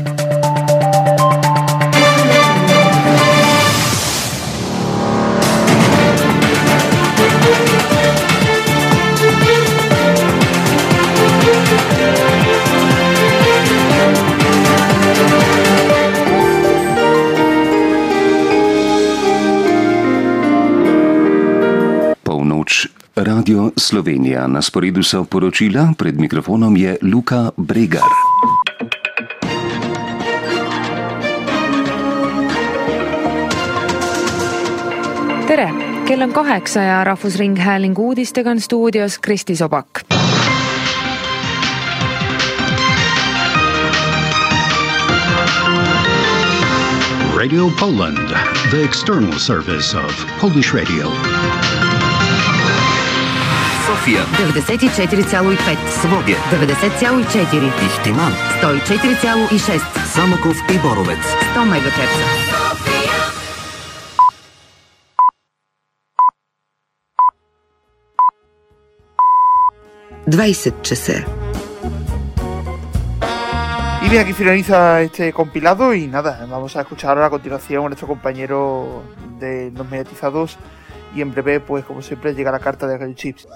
[23.16, 24.46] Radio Slovenija.
[24.46, 28.10] Na sporedu so poročila, pred mikrofonom je Luka Bregar.
[35.50, 35.70] tere,
[36.06, 39.86] kell on kaheksa ja Rahvusringhäälingu uudistega on stuudios Kristi Sobak.
[47.36, 48.28] Radio Poland,
[48.70, 51.10] the external service of Polish radio.
[53.90, 58.32] София 94,5 Своге 90,4 Ихтиман
[58.62, 59.82] 104,6
[60.14, 61.18] Самоков и Боровец
[61.54, 61.90] 100 МГц
[70.26, 71.24] Двайсет часа.
[74.02, 77.88] Y bien, aquí finaliza este compilado y nada, vamos a escuchar ahora a continuación a
[77.88, 79.02] nuestro compañero
[79.40, 80.58] de los mediatizados
[81.14, 83.48] y en breve, pues como siempre, llega la carta de Radio Chips.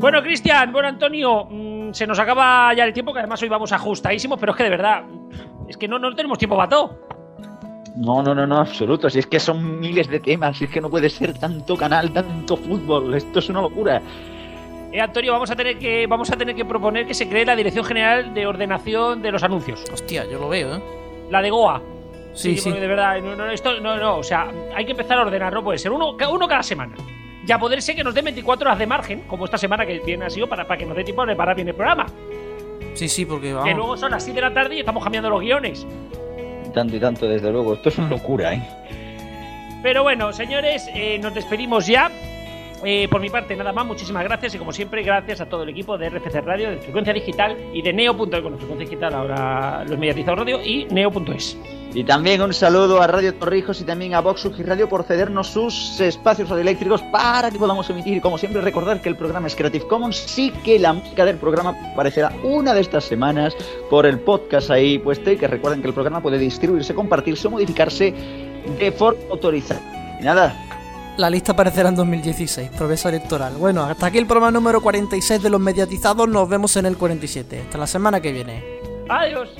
[0.00, 3.72] Bueno, Cristian, bueno, Antonio, mm, se nos acaba ya el tiempo, que además hoy vamos
[3.72, 5.04] ajustadísimos, pero es que de verdad,
[5.68, 7.08] es que no, no tenemos tiempo para todo.
[7.96, 9.10] No, no, no, no, absoluto.
[9.10, 12.12] Si es que son miles de temas, si es que no puede ser tanto canal,
[12.12, 13.12] tanto fútbol.
[13.12, 14.00] Esto es una locura.
[14.92, 17.54] Eh, Antonio, vamos a tener que vamos a tener que proponer que se cree la
[17.56, 19.84] Dirección General de Ordenación de los Anuncios.
[19.92, 20.80] Hostia, yo lo veo, ¿eh?
[21.30, 21.82] La de Goa.
[22.32, 22.64] Sí, sí.
[22.70, 25.52] porque De verdad, no, no, esto, no, no, o sea, hay que empezar a ordenar,
[25.52, 26.94] no puede ser uno, uno cada semana.
[27.44, 30.24] Ya poder ser que nos den 24 horas de margen, como esta semana que viene
[30.26, 32.06] ha sido, para, para que nos dé tiempo a preparar bien el programa.
[32.94, 33.74] Sí, sí, porque Que vamos.
[33.74, 35.86] luego son las 6 de la tarde y estamos cambiando los guiones.
[36.74, 37.74] Tanto y tanto, desde luego.
[37.74, 38.62] Esto es una locura, ¿eh?
[39.82, 42.10] Pero bueno, señores, eh, nos despedimos ya.
[42.84, 45.68] Eh, por mi parte, nada más, muchísimas gracias y como siempre, gracias a todo el
[45.70, 49.98] equipo de RFC Radio, de Frecuencia Digital y de Neo.es, con Frecuencia Digital ahora los
[49.98, 51.58] mediatizados radio y Neo.es.
[51.94, 55.48] Y también un saludo a Radio Torrijos y también a Vox y Radio por cedernos
[55.48, 58.18] sus espacios radioeléctricos para que podamos emitir.
[58.18, 60.16] Y como siempre, recordar que el programa es Creative Commons.
[60.16, 63.56] Sí que la música del programa aparecerá una de estas semanas
[63.88, 65.32] por el podcast ahí puesto.
[65.32, 68.14] Y que recuerden que el programa puede distribuirse, compartirse o modificarse
[68.78, 69.80] de forma autorizada.
[70.20, 70.77] Y nada,
[71.18, 73.54] La lista aparecerá en 2016, promesa electoral.
[73.54, 76.28] Bueno, hasta aquí el programa número 46 de los mediatizados.
[76.28, 77.62] Nos vemos en el 47.
[77.62, 78.62] Hasta la semana que viene.
[79.08, 79.50] Adiós.